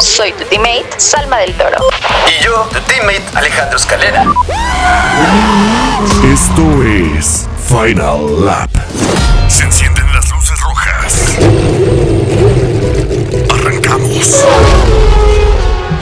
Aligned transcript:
Soy 0.00 0.32
tu 0.32 0.44
teammate, 0.44 0.88
Salma 0.98 1.38
del 1.38 1.54
Toro. 1.54 1.76
Y 2.26 2.44
yo, 2.44 2.68
tu 2.72 2.80
teammate, 2.80 3.22
Alejandro 3.34 3.76
Escalera. 3.76 4.24
Esto 6.24 6.82
es 6.82 7.48
Final 7.68 8.44
Lap. 8.44 8.70
Se 9.48 9.64
encienden 9.64 10.12
las 10.12 10.30
luces 10.30 10.60
rojas. 10.60 11.38
Arrancamos. 13.52 14.44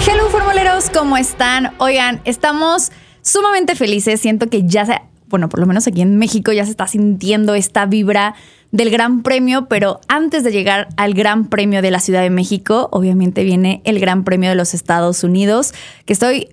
Hello, 0.07 0.31
formuleros, 0.31 0.91
¿cómo 0.91 1.17
están? 1.17 1.75
Oigan, 1.79 2.21
estamos 2.25 2.93
sumamente 3.23 3.75
felices. 3.75 4.21
Siento 4.21 4.49
que 4.49 4.67
ya 4.67 4.87
se, 4.87 5.03
bueno, 5.27 5.49
por 5.49 5.61
lo 5.61 5.67
menos 5.67 5.87
aquí 5.87 6.01
en 6.01 6.19
México 6.19 6.53
ya 6.53 6.65
se 6.65 6.71
está 6.71 6.87
sintiendo 6.87 7.55
esta 7.55 7.85
vibra 7.87 8.35
del 8.71 8.91
Gran 8.91 9.23
Premio, 9.23 9.67
pero 9.69 10.01
antes 10.09 10.45
de 10.45 10.53
llegar 10.53 10.89
al 10.97 11.15
Gran 11.15 11.49
Premio 11.49 11.81
de 11.83 11.91
la 11.91 12.01
Ciudad 12.01 12.23
de 12.23 12.31
México, 12.31 12.89
obviamente 12.93 13.45
viene 13.45 13.81
el 13.85 13.99
Gran 14.01 14.25
Premio 14.25 14.51
de 14.51 14.57
los 14.57 14.75
Estados 14.75 15.25
Unidos, 15.25 15.73
que 16.05 16.13
estoy 16.13 16.49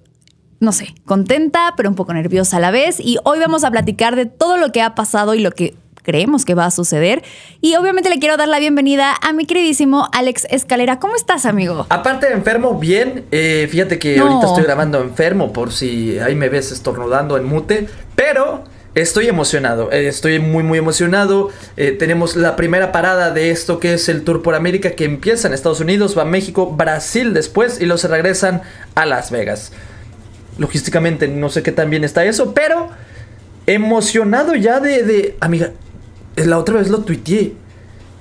no 0.62 0.72
sé, 0.72 0.96
contenta, 1.06 1.74
pero 1.76 1.90
un 1.90 1.96
poco 1.96 2.14
nerviosa 2.14 2.58
a 2.58 2.60
la 2.62 2.72
vez. 2.72 3.00
Y 3.00 3.18
hoy 3.26 3.40
vamos 3.40 3.64
a 3.66 3.72
platicar 3.72 4.16
de 4.16 4.26
todo 4.26 4.58
lo 4.58 4.72
que 4.72 4.82
ha 4.82 4.96
pasado 4.96 5.36
y 5.36 5.40
lo 5.40 5.52
que 5.52 5.76
creemos 6.02 6.46
que 6.46 6.56
va 6.56 6.66
a 6.66 6.72
suceder. 6.72 7.24
Y 7.62 7.76
obviamente 7.76 8.10
le 8.10 8.20
quiero 8.20 8.38
dar 8.38 8.48
la 8.48 8.58
bienvenida 8.60 9.14
a 9.22 9.34
mi 9.34 9.46
queridísimo 9.46 10.08
Alex 10.14 10.48
Escalera. 10.50 10.98
¿Cómo 11.00 11.16
estás, 11.16 11.46
amigo? 11.46 11.86
Aparte 11.90 12.28
de 12.28 12.34
enfermo, 12.34 12.80
bien. 12.80 13.26
Eh, 13.32 13.68
fíjate 13.70 14.00
que 14.00 14.16
No. 14.18 14.28
ahorita 14.28 14.48
estoy 14.48 14.64
grabando 14.64 15.02
enfermo 15.02 15.52
por 15.52 15.74
si 15.74 16.18
ahí 16.20 16.36
me 16.36 16.48
ves 16.48 16.72
estornudando 16.72 17.38
en 17.38 17.44
mute. 17.44 17.88
Pero 18.16 18.64
estoy 18.96 19.28
emocionado. 19.28 19.92
eh, 19.92 20.08
estoy 20.08 20.40
muy, 20.40 20.64
muy 20.64 20.80
emocionado. 20.80 21.50
Eh, 21.78 21.92
tenemos 21.92 22.36
la 22.36 22.56
primera 22.56 22.92
parada 22.92 23.32
de 23.32 23.52
esto 23.52 23.80
que 23.80 23.94
es 23.94 24.10
el 24.10 24.24
Tour 24.24 24.42
por 24.42 24.56
América 24.56 24.92
que 24.92 25.06
empieza 25.06 25.48
en 25.48 25.54
Estados 25.54 25.82
Unidos, 25.82 26.18
va 26.18 26.24
a 26.24 26.26
México, 26.26 26.72
Brasil 26.72 27.34
después 27.34 27.80
y 27.82 27.98
se 27.98 28.08
regresan 28.08 28.62
a 28.96 29.06
Las 29.06 29.30
Vegas. 29.32 29.72
Logísticamente 30.58 31.28
no 31.28 31.50
sé 31.50 31.62
qué 31.62 31.72
tan 31.72 31.90
bien 31.90 32.04
está 32.04 32.26
eso, 32.26 32.54
pero 32.54 32.90
emocionado 33.68 34.56
ya 34.56 34.80
de, 34.80 35.04
de... 35.04 35.38
Amiga, 35.42 35.72
la 36.36 36.58
otra 36.58 36.76
vez 36.76 36.90
lo 36.90 37.00
tuiteé. 37.00 37.54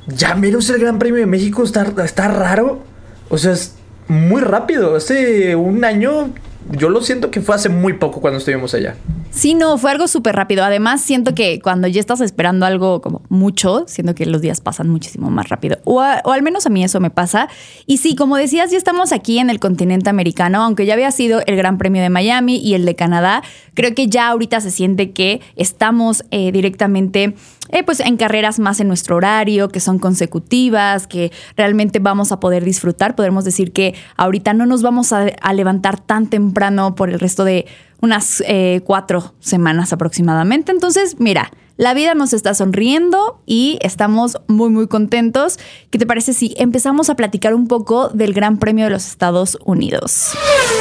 Ya 0.06 0.34
menos 0.34 0.68
el 0.70 0.80
Gran 0.80 0.98
Premio 0.98 1.20
de 1.20 1.26
México 1.26 1.62
está, 1.62 1.86
está 2.04 2.28
raro. 2.28 2.82
O 3.30 3.38
sea, 3.38 3.52
es 3.52 3.74
muy 4.08 4.42
rápido. 4.42 4.96
Hace 4.96 5.56
un 5.56 5.84
año, 5.84 6.32
yo 6.72 6.88
lo 6.88 7.00
siento 7.02 7.30
que 7.30 7.40
fue 7.40 7.54
hace 7.54 7.68
muy 7.68 7.94
poco 7.94 8.20
cuando 8.20 8.38
estuvimos 8.38 8.74
allá. 8.74 8.96
Sí, 9.30 9.54
no, 9.54 9.78
fue 9.78 9.90
algo 9.90 10.06
súper 10.06 10.36
rápido. 10.36 10.64
Además, 10.64 11.00
siento 11.00 11.34
que 11.34 11.60
cuando 11.60 11.88
ya 11.88 12.00
estás 12.00 12.20
esperando 12.20 12.66
algo 12.66 13.00
como 13.00 13.22
mucho, 13.28 13.84
siento 13.88 14.14
que 14.14 14.26
los 14.26 14.40
días 14.40 14.60
pasan 14.60 14.88
muchísimo 14.88 15.28
más 15.30 15.48
rápido. 15.48 15.78
O, 15.84 15.96
o 15.96 16.32
al 16.32 16.42
menos 16.42 16.66
a 16.66 16.70
mí 16.70 16.84
eso 16.84 17.00
me 17.00 17.10
pasa. 17.10 17.48
Y 17.86 17.98
sí, 17.98 18.14
como 18.14 18.36
decías, 18.36 18.70
ya 18.70 18.78
estamos 18.78 19.12
aquí 19.12 19.38
en 19.38 19.50
el 19.50 19.58
continente 19.58 20.08
americano, 20.08 20.62
aunque 20.62 20.86
ya 20.86 20.94
había 20.94 21.10
sido 21.10 21.40
el 21.46 21.56
Gran 21.56 21.78
Premio 21.78 22.00
de 22.00 22.10
Miami 22.10 22.58
y 22.58 22.74
el 22.74 22.84
de 22.84 22.94
Canadá. 22.94 23.42
Creo 23.74 23.94
que 23.94 24.06
ya 24.06 24.28
ahorita 24.28 24.60
se 24.60 24.70
siente 24.70 25.10
que 25.10 25.40
estamos 25.56 26.24
eh, 26.30 26.52
directamente 26.52 27.34
eh, 27.70 27.82
pues 27.82 28.00
en 28.00 28.16
carreras 28.16 28.58
más 28.58 28.80
en 28.80 28.88
nuestro 28.88 29.16
horario, 29.16 29.68
que 29.68 29.80
son 29.80 29.98
consecutivas, 29.98 31.06
que 31.06 31.32
realmente 31.56 31.98
vamos 31.98 32.32
a 32.32 32.40
poder 32.40 32.64
disfrutar. 32.64 33.14
Podemos 33.16 33.44
decir 33.44 33.72
que 33.72 33.94
ahorita 34.16 34.52
no 34.54 34.66
nos 34.66 34.82
vamos 34.82 35.12
a, 35.12 35.26
a 35.40 35.52
levantar 35.52 36.00
tan 36.00 36.28
temprano 36.28 36.94
por 36.94 37.10
el 37.10 37.20
resto 37.20 37.44
de 37.44 37.66
unas 38.00 38.42
eh, 38.46 38.82
cuatro 38.84 39.34
semanas 39.40 39.92
aproximadamente. 39.92 40.72
Entonces, 40.72 41.16
mira, 41.18 41.50
la 41.76 41.92
vida 41.94 42.14
nos 42.14 42.32
está 42.32 42.54
sonriendo 42.54 43.40
y 43.46 43.78
estamos 43.80 44.38
muy, 44.46 44.70
muy 44.70 44.86
contentos. 44.86 45.58
¿Qué 45.90 45.98
te 45.98 46.06
parece 46.06 46.34
si 46.34 46.54
empezamos 46.58 47.10
a 47.10 47.16
platicar 47.16 47.54
un 47.54 47.66
poco 47.66 48.08
del 48.10 48.32
Gran 48.32 48.58
Premio 48.58 48.84
de 48.84 48.90
los 48.90 49.08
Estados 49.08 49.58
Unidos? 49.64 50.32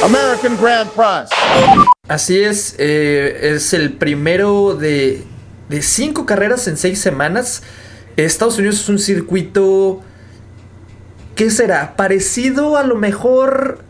American 0.04 0.56
Grand 0.60 0.90
Prix. 0.90 1.30
Así 2.06 2.38
es, 2.38 2.76
eh, 2.78 3.54
es 3.54 3.72
el 3.72 3.94
primero 3.94 4.76
de, 4.76 5.24
de 5.74 5.82
cinco 5.82 6.24
carreras 6.24 6.68
en 6.68 6.76
seis 6.76 7.00
semanas. 7.00 7.62
Estados 8.16 8.58
Unidos 8.58 8.76
es 8.76 8.88
un 8.88 9.00
circuito. 9.00 10.00
¿Qué 11.34 11.50
será? 11.50 11.96
Parecido 11.96 12.76
a 12.76 12.84
lo 12.84 12.94
mejor 12.94 13.80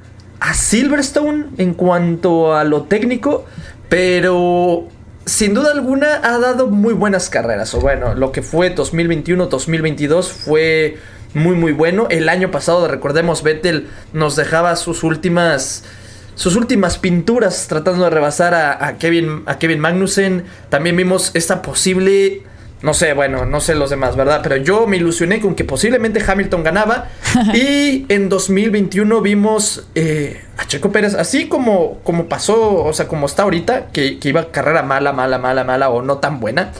a 0.41 0.55
Silverstone 0.55 1.47
en 1.59 1.75
cuanto 1.75 2.55
a 2.55 2.65
lo 2.65 2.85
técnico, 2.85 3.45
pero 3.91 4.89
sin 5.27 5.53
duda 5.53 5.73
alguna 5.73 6.21
ha 6.23 6.39
dado 6.39 6.69
muy 6.69 6.95
buenas 6.95 7.29
carreras. 7.29 7.75
O 7.75 7.81
bueno, 7.81 8.15
lo 8.15 8.33
que 8.33 8.41
fue 8.41 8.75
2021-2022 8.75 10.25
fue 10.31 10.97
muy 11.35 11.55
muy 11.55 11.73
bueno. 11.73 12.07
El 12.09 12.31
año 12.31 12.51
pasado, 12.51 12.89
recordemos, 12.89 13.43
Vettel 13.43 13.89
nos 14.15 14.37
dejaba 14.37 14.75
sus 14.77 15.03
últimas 15.03 15.85
sus 16.35 16.57
últimas 16.57 16.99
pinturas 16.99 17.67
tratando 17.69 18.05
de 18.05 18.11
rebasar 18.11 18.55
a, 18.55 18.87
a 18.87 18.99
Kevin, 18.99 19.43
a 19.47 19.59
Kevin 19.59 19.81
Magnussen. 19.81 20.45
También 20.69 20.97
vimos 20.97 21.31
esta 21.35 21.63
posible. 21.63 22.43
No 22.83 22.93
sé, 22.93 23.15
bueno, 23.15 23.47
no 23.47 23.61
sé 23.61 23.75
los 23.75 23.89
demás, 23.89 24.15
¿verdad? 24.15 24.41
Pero 24.43 24.57
yo 24.59 24.87
me 24.87 24.99
ilusioné 24.99 25.41
con 25.41 25.55
que 25.55 25.65
posiblemente 25.65 26.23
Hamilton 26.27 26.63
ganaba. 26.63 27.09
y 27.55 28.05
en 28.09 28.29
2021 28.29 29.21
vimos 29.23 29.87
eh, 29.95 30.43
a 30.59 30.67
Checo 30.67 30.93
Pérez, 30.93 31.15
así 31.15 31.49
como, 31.49 32.01
como 32.05 32.27
pasó, 32.27 32.85
o 32.85 32.93
sea, 32.93 33.09
como 33.09 33.25
está 33.25 33.45
ahorita, 33.45 33.87
que, 33.87 34.19
que 34.19 34.29
iba 34.29 34.51
carrera 34.51 34.83
mala, 34.83 35.15
mala, 35.15 35.39
mala, 35.39 35.65
mala 35.65 35.89
o 35.89 36.03
no 36.03 36.19
tan 36.19 36.41
buena. 36.41 36.73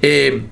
Eh, 0.00 0.44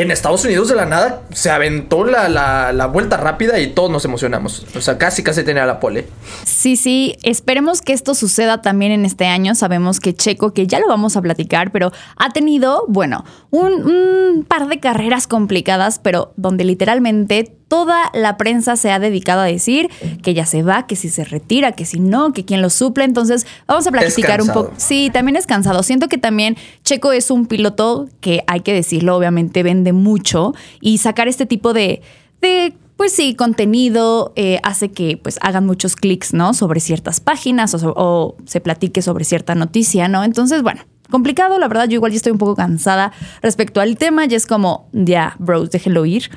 en 0.00 0.10
Estados 0.12 0.44
Unidos 0.44 0.68
de 0.68 0.76
la 0.76 0.86
nada 0.86 1.22
se 1.32 1.50
aventó 1.50 2.04
la, 2.04 2.28
la- 2.28 2.72
la 2.72 2.86
vuelta 2.86 3.16
rápida 3.16 3.58
y 3.58 3.68
todos 3.74 3.90
nos 3.90 4.04
emocionamos. 4.04 4.64
O 4.76 4.80
sea, 4.80 4.96
casi 4.96 5.22
casi 5.22 5.42
tenía 5.42 5.66
la 5.66 5.80
pole. 5.80 6.06
Sí, 6.44 6.76
sí, 6.76 7.16
esperemos 7.22 7.82
que 7.82 7.92
esto 7.92 8.14
suceda 8.14 8.62
también 8.62 8.92
en 8.92 9.04
este 9.04 9.26
año. 9.26 9.54
Sabemos 9.54 9.98
que 10.00 10.14
Checo, 10.14 10.52
que 10.52 10.66
ya 10.66 10.78
lo 10.78 10.86
vamos 10.88 11.16
a 11.16 11.22
platicar, 11.22 11.72
pero 11.72 11.90
ha 12.16 12.30
tenido, 12.30 12.84
bueno, 12.88 13.24
un, 13.50 13.72
un 13.90 14.44
par 14.44 14.68
de 14.68 14.78
carreras 14.80 15.26
complicadas, 15.26 15.98
pero 15.98 16.32
donde 16.36 16.64
literalmente 16.64 17.57
toda 17.68 18.10
la 18.14 18.36
prensa 18.36 18.76
se 18.76 18.90
ha 18.90 18.98
dedicado 18.98 19.42
a 19.42 19.44
decir 19.44 19.88
que 20.22 20.34
ya 20.34 20.46
se 20.46 20.62
va, 20.62 20.86
que 20.86 20.96
si 20.96 21.08
se 21.10 21.24
retira, 21.24 21.72
que 21.72 21.84
si 21.84 22.00
no, 22.00 22.32
que 22.32 22.44
quién 22.44 22.62
lo 22.62 22.70
suple. 22.70 23.04
Entonces, 23.04 23.46
vamos 23.66 23.86
a 23.86 23.92
platicar 23.92 24.42
un 24.42 24.48
poco. 24.48 24.72
Sí, 24.76 25.10
también 25.12 25.36
es 25.36 25.46
cansado. 25.46 25.82
Siento 25.82 26.08
que 26.08 26.18
también 26.18 26.56
Checo 26.82 27.12
es 27.12 27.30
un 27.30 27.46
piloto 27.46 28.08
que 28.20 28.42
hay 28.46 28.60
que 28.60 28.72
decirlo, 28.72 29.16
obviamente 29.16 29.62
vende 29.62 29.92
mucho 29.92 30.54
y 30.80 30.98
sacar 30.98 31.28
este 31.28 31.46
tipo 31.46 31.72
de, 31.72 32.02
de 32.40 32.74
pues 32.98 33.12
sí, 33.12 33.36
contenido 33.36 34.32
eh, 34.34 34.58
hace 34.64 34.90
que 34.90 35.16
pues 35.16 35.38
hagan 35.40 35.64
muchos 35.64 35.94
clics, 35.94 36.34
¿no? 36.34 36.52
Sobre 36.52 36.80
ciertas 36.80 37.20
páginas 37.20 37.76
o, 37.80 38.36
se 38.44 38.60
platique 38.60 39.02
sobre 39.02 39.24
cierta 39.24 39.54
noticia, 39.54 40.08
¿no? 40.08 40.24
Entonces, 40.24 40.62
bueno. 40.62 40.82
Complicado, 41.10 41.58
la 41.58 41.68
verdad, 41.68 41.88
yo 41.88 41.94
igual 41.94 42.12
ya 42.12 42.16
estoy 42.16 42.32
un 42.32 42.38
poco 42.38 42.54
cansada 42.54 43.12
respecto 43.40 43.80
al 43.80 43.96
tema, 43.96 44.26
ya 44.26 44.36
es 44.36 44.44
como, 44.44 44.90
ya, 44.92 45.36
bros, 45.38 45.70
déjenlo 45.70 46.04
ir. 46.04 46.28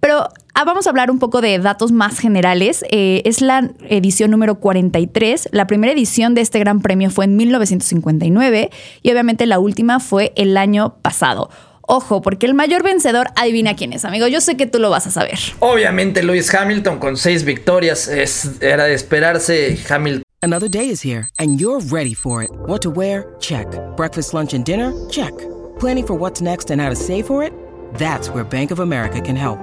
Pero 0.00 0.28
ah, 0.54 0.64
vamos 0.64 0.86
a 0.86 0.90
hablar 0.90 1.10
un 1.10 1.18
poco 1.18 1.40
de 1.40 1.58
datos 1.58 1.90
más 1.92 2.18
generales. 2.18 2.84
Eh, 2.90 3.22
es 3.24 3.40
la 3.40 3.70
edición 3.88 4.30
número 4.30 4.56
43. 4.56 5.48
La 5.52 5.66
primera 5.66 5.92
edición 5.92 6.34
de 6.34 6.40
este 6.42 6.58
gran 6.58 6.80
premio 6.80 7.10
fue 7.10 7.24
en 7.24 7.36
1959 7.36 8.70
y 9.02 9.10
obviamente 9.10 9.46
la 9.46 9.58
última 9.58 10.00
fue 10.00 10.32
el 10.36 10.56
año 10.56 10.96
pasado. 11.02 11.50
Ojo, 11.90 12.20
porque 12.20 12.44
el 12.46 12.52
mayor 12.54 12.82
vencedor, 12.82 13.28
adivina 13.34 13.74
quién 13.74 13.94
es, 13.94 14.04
amigo. 14.04 14.26
Yo 14.28 14.42
sé 14.42 14.56
que 14.58 14.66
tú 14.66 14.78
lo 14.78 14.90
vas 14.90 15.06
a 15.06 15.10
saber. 15.10 15.38
Obviamente 15.60 16.22
Lewis 16.22 16.52
Hamilton 16.54 16.98
con 16.98 17.16
seis 17.16 17.44
victorias 17.44 18.08
es- 18.08 18.60
era 18.60 18.84
de 18.84 18.94
esperarse. 18.94 19.78
Hamilton 19.88 20.22
Another 20.40 20.70
day 20.70 20.88
is 20.88 21.02
here, 21.04 21.26
and 21.38 21.58
you're 21.58 21.80
ready 21.90 22.14
for 22.14 22.44
it. 22.44 22.50
What 22.68 22.80
to 22.82 22.90
wear? 22.90 23.26
Check. 23.40 23.66
Breakfast, 23.96 24.32
lunch, 24.34 24.54
and 24.54 24.64
dinner? 24.64 24.92
Check. 25.10 25.32
Planning 25.80 26.04
for 26.06 26.16
what's 26.16 26.40
next 26.40 26.70
and 26.70 26.80
how 26.80 26.90
to 26.90 26.94
save 26.94 27.24
for 27.26 27.42
it? 27.42 27.52
That's 27.98 28.28
where 28.30 28.44
Bank 28.44 28.70
of 28.70 28.78
America 28.78 29.20
can 29.20 29.34
help. 29.34 29.58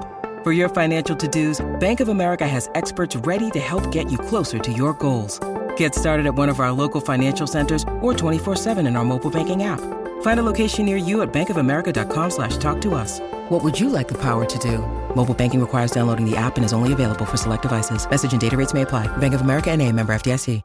For 0.46 0.52
your 0.52 0.70
financial 0.70 1.16
to 1.16 1.28
dos, 1.28 1.66
Bank 1.80 2.02
of 2.02 2.10
America 2.10 2.48
has 2.48 2.70
experts 2.76 3.16
ready 3.16 3.50
to 3.50 3.60
help 3.60 3.92
get 3.92 4.12
you 4.12 4.20
closer 4.20 4.60
to 4.60 4.72
your 4.72 4.94
goals. 4.94 5.40
Get 5.76 5.96
started 5.96 6.28
at 6.28 6.36
one 6.36 6.50
of 6.50 6.60
our 6.60 6.72
local 6.72 7.02
financial 7.02 7.48
centers 7.48 7.82
or 8.04 8.14
24-7 8.14 8.86
in 8.86 8.96
our 8.96 9.04
mobile 9.04 9.32
banking 9.32 9.64
app. 9.64 9.80
Find 10.22 10.40
a 10.40 10.44
location 10.44 10.86
near 10.86 10.98
you 10.98 11.24
at 11.24 11.34
bankofamerica.com 11.34 12.30
slash 12.30 12.58
talk 12.58 12.80
to 12.82 12.94
us. 12.94 13.20
What 13.50 13.64
would 13.64 13.80
you 13.80 13.90
like 13.90 14.08
the 14.08 14.22
power 14.22 14.46
to 14.46 14.60
do? 14.60 14.86
Mobile 15.16 15.34
banking 15.34 15.60
requires 15.60 15.90
downloading 15.90 16.30
the 16.30 16.38
app 16.38 16.58
and 16.58 16.64
is 16.64 16.74
only 16.74 16.94
available 16.94 17.26
for 17.26 17.38
select 17.38 17.64
devices. 17.64 18.08
Message 18.08 18.34
and 18.34 18.40
data 18.40 18.56
rates 18.56 18.76
may 18.76 18.84
apply. 18.84 19.08
Bank 19.18 19.34
of 19.34 19.42
America 19.42 19.72
and 19.72 19.82
a 19.82 19.92
member 19.92 20.14
FDIC. 20.14 20.62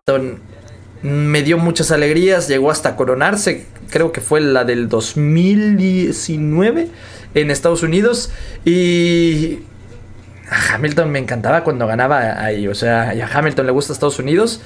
Me 1.03 1.41
dio 1.41 1.56
muchas 1.56 1.91
alegrías, 1.91 2.49
llegó 2.49 2.71
hasta 2.71 2.94
coronarse, 2.94 3.65
creo 3.88 4.12
que 4.12 4.21
fue 4.21 4.43
la 4.43 4.65
del 4.65 4.91
2019 4.91 6.91
en 7.33 7.50
Estados 7.50 7.83
Unidos 7.83 8.31
y 8.67 9.61
a 10.50 10.75
Hamilton 10.75 11.11
me 11.11 11.19
encantaba 11.19 11.64
cuando 11.64 11.87
ganaba 11.87 12.43
ahí, 12.43 12.67
o 12.67 12.75
sea, 12.75 13.14
y 13.14 13.20
a 13.20 13.29
Hamilton 13.32 13.67
le 13.67 13.73
gusta 13.73 13.93
Estados 13.93 14.19
Unidos. 14.19 14.61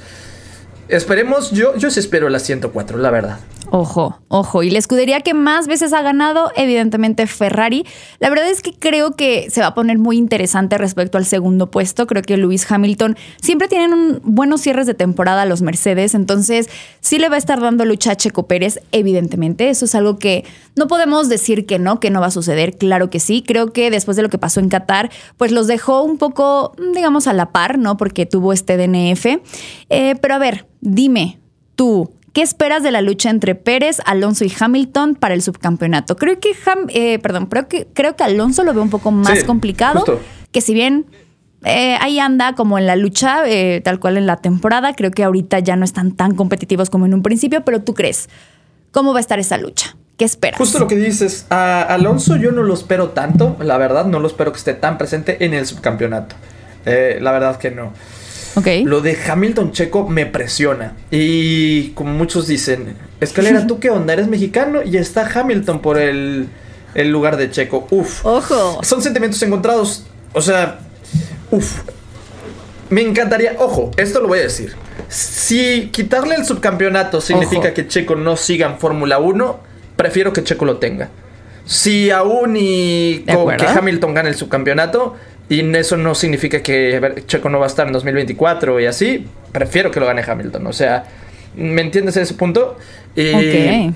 Esperemos, 0.88 1.50
yo, 1.50 1.76
yo 1.76 1.90
sí 1.90 2.00
espero 2.00 2.28
la 2.28 2.38
104, 2.38 2.98
la 2.98 3.10
verdad. 3.10 3.38
Ojo, 3.76 4.20
ojo. 4.28 4.62
Y 4.62 4.70
la 4.70 4.78
escudería 4.78 5.20
que 5.22 5.34
más 5.34 5.66
veces 5.66 5.92
ha 5.92 6.00
ganado, 6.00 6.52
evidentemente 6.54 7.26
Ferrari. 7.26 7.84
La 8.20 8.30
verdad 8.30 8.48
es 8.48 8.62
que 8.62 8.72
creo 8.72 9.16
que 9.16 9.50
se 9.50 9.62
va 9.62 9.66
a 9.66 9.74
poner 9.74 9.98
muy 9.98 10.16
interesante 10.16 10.78
respecto 10.78 11.18
al 11.18 11.26
segundo 11.26 11.72
puesto. 11.72 12.06
Creo 12.06 12.22
que 12.22 12.36
Lewis 12.36 12.70
Hamilton 12.70 13.16
siempre 13.42 13.66
tienen 13.66 13.92
un 13.92 14.20
buenos 14.22 14.60
cierres 14.60 14.86
de 14.86 14.94
temporada 14.94 15.42
a 15.42 15.44
los 15.44 15.60
Mercedes. 15.60 16.14
Entonces, 16.14 16.70
sí 17.00 17.18
le 17.18 17.28
va 17.28 17.34
a 17.34 17.38
estar 17.38 17.60
dando 17.60 17.84
lucha 17.84 18.12
a 18.12 18.16
Checo 18.16 18.46
Pérez, 18.46 18.78
evidentemente. 18.92 19.68
Eso 19.68 19.86
es 19.86 19.96
algo 19.96 20.20
que 20.20 20.44
no 20.76 20.86
podemos 20.86 21.28
decir 21.28 21.66
que 21.66 21.80
no, 21.80 21.98
que 21.98 22.10
no 22.10 22.20
va 22.20 22.28
a 22.28 22.30
suceder. 22.30 22.78
Claro 22.78 23.10
que 23.10 23.18
sí. 23.18 23.42
Creo 23.44 23.72
que 23.72 23.90
después 23.90 24.16
de 24.16 24.22
lo 24.22 24.28
que 24.28 24.38
pasó 24.38 24.60
en 24.60 24.68
Qatar, 24.68 25.10
pues 25.36 25.50
los 25.50 25.66
dejó 25.66 26.04
un 26.04 26.16
poco, 26.16 26.76
digamos, 26.94 27.26
a 27.26 27.32
la 27.32 27.50
par, 27.50 27.76
¿no? 27.76 27.96
Porque 27.96 28.24
tuvo 28.24 28.52
este 28.52 28.76
DNF. 28.76 29.26
Eh, 29.90 30.14
pero 30.20 30.34
a 30.34 30.38
ver, 30.38 30.68
dime, 30.80 31.40
tú, 31.74 32.12
¿Qué 32.34 32.42
esperas 32.42 32.82
de 32.82 32.90
la 32.90 33.00
lucha 33.00 33.31
entre 33.31 33.54
Pérez, 33.54 33.98
Alonso 34.06 34.44
y 34.44 34.52
Hamilton 34.58 35.14
para 35.14 35.34
el 35.34 35.40
subcampeonato? 35.40 36.16
Creo 36.16 36.40
que, 36.40 36.50
eh, 36.88 37.20
perdón, 37.20 37.46
creo 37.46 37.69
que, 37.69 37.86
creo 37.94 38.16
que 38.16 38.25
Alonso 38.25 38.64
lo 38.64 38.75
ve 38.75 38.81
un 38.81 38.90
poco 38.90 39.12
más 39.12 39.38
Sí, 39.38 39.46
complicado, 39.46 40.00
justo. 40.00 40.20
que 40.50 40.60
si 40.60 40.75
bien 40.75 41.06
eh, 41.62 41.96
ahí 42.00 42.19
anda 42.19 42.56
como 42.56 42.76
en 42.76 42.88
la 42.88 42.96
lucha, 42.96 43.48
eh, 43.48 43.81
tal 43.84 44.00
cual 44.00 44.16
en 44.16 44.26
la 44.26 44.38
temporada, 44.38 44.94
creo 44.94 45.12
que 45.12 45.22
ahorita 45.22 45.60
ya 45.60 45.76
no 45.76 45.84
están 45.84 46.10
tan 46.10 46.34
competitivos 46.34 46.90
como 46.90 47.06
en 47.06 47.14
un 47.14 47.22
principio, 47.22 47.64
pero 47.64 47.82
tú 47.82 47.94
crees, 47.94 48.28
¿cómo 48.90 49.12
va 49.12 49.19
a 49.19 49.20
estar 49.20 49.38
esa 49.38 49.56
lucha? 49.56 49.96
¿Qué 50.16 50.25
esperas? 50.25 50.58
Justo 50.58 50.81
lo 50.81 50.88
que 50.88 50.96
dices, 50.96 51.46
a 51.50 51.82
Alonso 51.82 52.34
yo 52.34 52.50
no 52.50 52.64
lo 52.64 52.75
espero 52.75 53.10
tanto, 53.10 53.56
la 53.60 53.78
verdad, 53.78 54.06
no 54.06 54.19
lo 54.19 54.26
espero 54.26 54.50
que 54.50 54.58
esté 54.58 54.75
tan 54.75 54.98
presente 54.98 55.44
en 55.44 55.54
el 55.54 55.66
subcampeonato. 55.66 56.34
La 56.84 57.31
verdad 57.31 57.58
que 57.58 57.70
no. 57.70 57.92
Ok. 58.56 58.66
Lo 58.84 59.00
de 59.00 59.18
Hamilton 59.28 59.72
Checo 59.72 60.08
me 60.08 60.26
presiona. 60.26 60.94
Y 61.10 61.88
como 61.90 62.12
muchos 62.12 62.46
dicen, 62.46 62.96
Escalera, 63.20 63.66
¿tú 63.66 63.80
qué 63.80 63.90
onda? 63.90 64.12
¿Eres 64.12 64.28
mexicano? 64.28 64.82
Y 64.82 64.96
está 64.96 65.28
Hamilton 65.28 65.80
por 65.80 65.98
el, 65.98 66.48
el 66.94 67.10
lugar 67.10 67.36
de 67.36 67.50
Checo. 67.50 67.86
Uf. 67.90 68.24
Ojo. 68.24 68.80
Son 68.82 69.02
sentimientos 69.02 69.42
encontrados. 69.42 70.04
O 70.32 70.40
sea, 70.40 70.78
uf. 71.50 71.80
Me 72.90 73.02
encantaría, 73.02 73.56
ojo, 73.58 73.90
esto 73.96 74.20
lo 74.20 74.28
voy 74.28 74.40
a 74.40 74.42
decir. 74.42 74.74
Si 75.08 75.88
quitarle 75.92 76.34
el 76.36 76.44
subcampeonato 76.44 77.20
significa 77.20 77.66
Ojo. 77.66 77.74
que 77.74 77.88
Checo 77.88 78.14
no 78.14 78.36
siga 78.36 78.66
en 78.66 78.78
Fórmula 78.78 79.18
1, 79.18 79.60
prefiero 79.96 80.32
que 80.32 80.44
Checo 80.44 80.64
lo 80.64 80.76
tenga. 80.78 81.08
Si 81.64 82.10
aún 82.10 82.56
y 82.58 83.20
que. 83.20 83.66
Hamilton 83.66 84.14
gane 84.14 84.28
el 84.28 84.34
subcampeonato, 84.34 85.14
y 85.49 85.61
eso 85.76 85.96
no 85.96 86.14
significa 86.14 86.62
que 86.62 86.96
a 86.96 87.00
ver, 87.00 87.26
Checo 87.26 87.49
no 87.49 87.58
va 87.58 87.67
a 87.67 87.69
estar 87.69 87.87
en 87.87 87.93
2024 87.93 88.81
y 88.81 88.87
así, 88.87 89.26
prefiero 89.52 89.91
que 89.91 90.00
lo 90.00 90.06
gane 90.06 90.23
Hamilton. 90.26 90.67
O 90.67 90.73
sea, 90.73 91.05
¿me 91.56 91.82
entiendes 91.82 92.17
ese 92.17 92.35
punto? 92.35 92.79
Y. 93.17 93.23
Sí, 93.23 93.94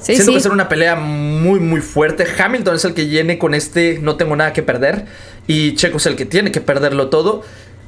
Siento 0.00 0.26
sí. 0.26 0.34
que 0.34 0.40
será 0.40 0.54
una 0.54 0.68
pelea 0.68 0.94
muy, 0.94 1.58
muy 1.58 1.80
fuerte. 1.80 2.24
Hamilton 2.38 2.76
es 2.76 2.84
el 2.84 2.94
que 2.94 3.08
llene 3.08 3.38
con 3.38 3.54
este 3.54 3.98
no 4.00 4.16
tengo 4.16 4.36
nada 4.36 4.52
que 4.52 4.62
perder. 4.62 5.06
Y 5.46 5.74
Checo 5.74 5.96
es 5.96 6.06
el 6.06 6.14
que 6.14 6.24
tiene 6.24 6.52
que 6.52 6.60
perderlo 6.60 7.08
todo. 7.08 7.42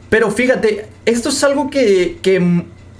Pero 0.08 0.30
fíjate, 0.30 0.86
esto 1.06 1.28
es 1.28 1.44
algo 1.44 1.70
que, 1.70 2.18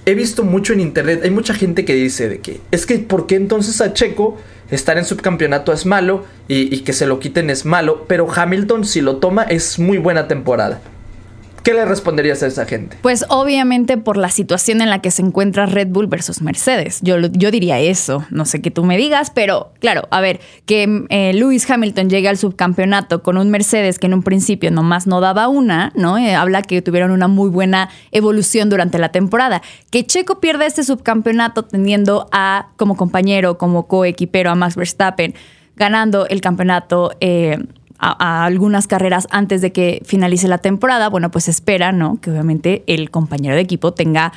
he 0.07 0.15
visto 0.15 0.45
mucho 0.45 0.73
en 0.73 0.81
internet. 0.81 1.21
Hay 1.25 1.31
mucha 1.31 1.55
gente 1.55 1.85
que 1.85 1.95
dice 1.95 2.29
de 2.29 2.39
que 2.41 2.61
es 2.71 2.87
que 2.87 2.99
¿por 2.99 3.27
qué 3.27 3.37
entonces 3.37 3.81
a 3.81 3.93
Checo 3.93 4.39
estar 4.71 4.99
en 4.99 5.05
subcampeonato 5.05 5.73
es 5.73 5.87
malo 5.87 6.25
y, 6.49 6.75
y 6.75 6.81
que 6.81 6.93
se 6.93 7.07
lo 7.07 7.21
quiten 7.21 7.51
es 7.51 7.65
malo? 7.65 8.05
Pero 8.09 8.31
Hamilton 8.31 8.85
si 8.85 9.01
lo 9.01 9.17
toma 9.17 9.43
es 9.43 9.79
muy 9.79 9.99
buena 9.99 10.29
temporada. 10.29 10.81
¿Qué 11.63 11.75
le 11.75 11.85
responderías 11.85 12.43
a 12.43 12.47
esa 12.47 12.65
gente? 12.65 12.97
Pues 13.03 13.27
obviamente 13.29 13.99
por 13.99 14.17
la 14.17 14.31
situación 14.31 14.81
en 14.81 14.89
la 14.89 15.01
que 15.01 15.11
se 15.11 15.21
encuentra 15.21 15.67
Red 15.67 15.89
Bull 15.89 16.07
versus 16.07 16.41
Mercedes. 16.41 17.01
Yo, 17.03 17.19
yo 17.19 17.51
diría 17.51 17.79
eso, 17.79 18.25
no 18.31 18.47
sé 18.47 18.63
qué 18.63 18.71
tú 18.71 18.83
me 18.85 18.97
digas, 18.97 19.31
pero 19.31 19.73
claro, 19.79 20.09
a 20.11 20.23
ver, 20.23 20.41
que 20.65 21.05
eh, 21.11 21.33
Lewis 21.35 21.71
Hamilton 21.71 22.09
llegue 22.09 22.29
al 22.29 22.39
subcampeonato 22.39 23.23
con 23.23 23.37
un 23.37 23.51
Mercedes 23.51 23.99
que 23.99 24.07
en 24.07 24.15
un 24.15 24.23
principio 24.23 24.71
nomás 24.71 25.07
no 25.07 25.21
daba 25.21 25.49
una, 25.49 25.93
¿no? 25.95 26.17
Eh, 26.17 26.35
habla 26.35 26.63
que 26.63 26.81
tuvieron 26.81 27.11
una 27.11 27.29
muy 27.29 27.51
buena 27.51 27.91
evolución 28.11 28.71
durante 28.71 28.99
la 28.99 29.11
temporada. 29.11 29.61
Que 29.91 30.07
Checo 30.07 30.41
pierda 30.41 30.65
este 30.65 30.83
subcampeonato 30.83 31.65
teniendo 31.65 32.29
a 32.33 32.69
como 32.77 32.97
compañero, 32.97 33.59
como 33.59 33.87
coequipero 33.87 34.51
a 34.51 34.55
Max 34.55 34.77
Verstappen, 34.77 35.35
ganando 35.77 36.27
el 36.27 36.41
campeonato. 36.41 37.13
eh, 37.21 37.59
a, 38.01 38.43
a 38.43 38.45
algunas 38.45 38.87
carreras 38.87 39.29
antes 39.31 39.61
de 39.61 39.73
que 39.73 40.03
finalice 40.05 40.49
la 40.49 40.59
temporada, 40.59 41.09
bueno, 41.09 41.31
pues 41.31 41.49
espera, 41.49 41.93
¿no? 41.93 42.19
Que 42.21 42.31
obviamente 42.31 42.83
el 42.87 43.11
compañero 43.11 43.55
de 43.55 43.61
equipo 43.61 43.93
tenga 43.93 44.33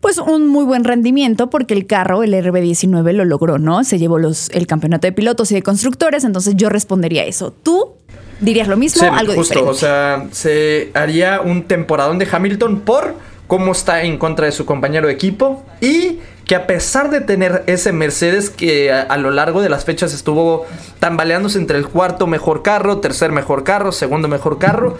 pues 0.00 0.18
un 0.18 0.46
muy 0.46 0.64
buen 0.64 0.84
rendimiento 0.84 1.50
porque 1.50 1.74
el 1.74 1.86
carro, 1.86 2.22
el 2.22 2.32
RB19 2.32 3.12
lo 3.12 3.24
logró, 3.24 3.58
¿no? 3.58 3.82
Se 3.84 3.98
llevó 3.98 4.18
los, 4.18 4.48
el 4.50 4.66
campeonato 4.66 5.06
de 5.06 5.12
pilotos 5.12 5.50
y 5.50 5.54
de 5.54 5.62
constructores, 5.62 6.24
entonces 6.24 6.54
yo 6.56 6.68
respondería 6.68 7.24
eso. 7.24 7.52
¿Tú 7.62 7.92
dirías 8.40 8.68
lo 8.68 8.76
mismo? 8.76 9.00
Sí, 9.00 9.06
algo 9.06 9.34
justo, 9.34 9.54
diferente. 9.54 9.70
o 9.70 9.74
sea, 9.74 10.28
se 10.30 10.90
haría 10.94 11.40
un 11.40 11.64
temporadón 11.64 12.18
de 12.18 12.28
Hamilton 12.30 12.80
por 12.80 13.16
cómo 13.48 13.72
está 13.72 14.02
en 14.04 14.18
contra 14.18 14.46
de 14.46 14.52
su 14.52 14.64
compañero 14.64 15.08
de 15.08 15.14
equipo 15.14 15.64
y 15.80 16.20
que 16.44 16.54
a 16.54 16.68
pesar 16.68 17.10
de 17.10 17.20
tener 17.20 17.64
ese 17.66 17.92
Mercedes 17.92 18.48
que 18.50 18.92
a, 18.92 19.02
a 19.02 19.16
lo 19.16 19.32
largo 19.32 19.60
de 19.60 19.68
las 19.68 19.84
fechas 19.84 20.14
estuvo 20.14 20.66
tambaleándose 21.00 21.58
entre 21.58 21.78
el 21.78 21.88
cuarto 21.88 22.28
mejor 22.28 22.62
carro, 22.62 22.98
tercer 22.98 23.32
mejor 23.32 23.64
carro, 23.64 23.90
segundo 23.90 24.28
mejor 24.28 24.58
carro, 24.58 24.96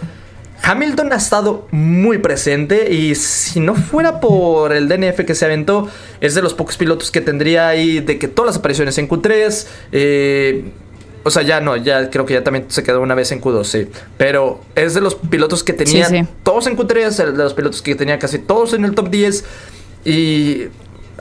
Hamilton 0.63 1.13
ha 1.13 1.15
estado 1.15 1.67
muy 1.71 2.17
presente 2.17 2.93
y 2.93 3.15
si 3.15 3.59
no 3.59 3.75
fuera 3.75 4.19
por 4.19 4.73
el 4.73 4.87
DNF 4.87 5.25
que 5.25 5.35
se 5.35 5.45
aventó, 5.45 5.87
es 6.21 6.35
de 6.35 6.41
los 6.41 6.53
pocos 6.53 6.77
pilotos 6.77 7.11
que 7.11 7.21
tendría 7.21 7.67
ahí 7.69 7.99
de 7.99 8.19
que 8.19 8.27
todas 8.27 8.47
las 8.47 8.57
apariciones 8.57 8.97
en 8.97 9.07
Q3, 9.07 9.67
eh, 9.91 10.71
o 11.23 11.31
sea, 11.31 11.41
ya 11.43 11.59
no, 11.61 11.75
ya 11.75 12.09
creo 12.09 12.25
que 12.25 12.33
ya 12.33 12.43
también 12.43 12.65
se 12.69 12.83
quedó 12.83 13.01
una 13.01 13.15
vez 13.15 13.31
en 13.31 13.41
Q2, 13.41 13.63
sí. 13.65 13.87
Pero 14.17 14.61
es 14.75 14.93
de 14.93 15.01
los 15.01 15.15
pilotos 15.15 15.63
que 15.63 15.73
tenía 15.73 16.05
Sí, 16.05 16.17
sí. 16.19 16.27
todos 16.43 16.67
en 16.67 16.77
Q3, 16.77 17.23
el 17.23 17.31
de 17.37 17.43
los 17.43 17.53
pilotos 17.53 17.81
que 17.81 17.95
tenía 17.95 18.17
casi 18.19 18.39
todos 18.39 18.73
en 18.73 18.85
el 18.85 18.95
top 18.95 19.09
10. 19.09 19.43
Y 20.05 20.63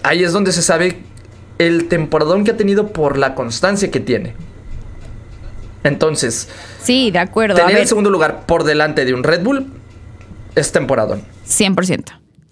ahí 0.02 0.22
es 0.22 0.32
donde 0.32 0.52
se 0.52 0.62
sabe 0.62 1.02
el 1.58 1.88
temporadón 1.88 2.44
que 2.44 2.52
ha 2.52 2.56
tenido 2.56 2.88
por 2.92 3.18
la 3.18 3.34
constancia 3.34 3.90
que 3.90 4.00
tiene. 4.00 4.34
Entonces, 5.84 6.48
Sí, 6.82 7.10
de 7.10 7.18
acuerdo. 7.18 7.54
A 7.54 7.58
tener 7.60 7.72
ver, 7.74 7.82
el 7.82 7.88
segundo 7.88 8.10
lugar 8.10 8.46
por 8.46 8.64
delante 8.64 9.04
de 9.04 9.14
un 9.14 9.22
Red 9.24 9.42
Bull 9.42 9.66
es 10.54 10.72
temporadón. 10.72 11.22
100%. 11.46 12.04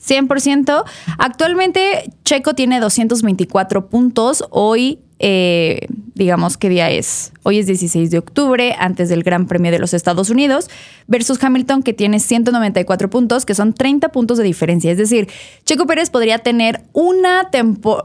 100%. 0.04 0.84
Actualmente 1.18 2.12
Checo 2.24 2.54
tiene 2.54 2.80
224 2.80 3.88
puntos. 3.88 4.44
Hoy, 4.50 5.00
eh, 5.18 5.86
digamos, 6.14 6.56
¿qué 6.56 6.68
día 6.68 6.90
es? 6.90 7.32
Hoy 7.42 7.58
es 7.58 7.66
16 7.66 8.10
de 8.10 8.18
octubre, 8.18 8.76
antes 8.78 9.08
del 9.08 9.22
Gran 9.22 9.46
Premio 9.46 9.70
de 9.70 9.78
los 9.78 9.94
Estados 9.94 10.30
Unidos, 10.30 10.68
versus 11.06 11.42
Hamilton 11.42 11.82
que 11.82 11.92
tiene 11.92 12.20
194 12.20 13.08
puntos, 13.10 13.46
que 13.46 13.54
son 13.54 13.72
30 13.72 14.10
puntos 14.10 14.38
de 14.38 14.44
diferencia. 14.44 14.90
Es 14.90 14.98
decir, 14.98 15.28
Checo 15.64 15.86
Pérez 15.86 16.10
podría 16.10 16.38
tener 16.38 16.82
una, 16.92 17.48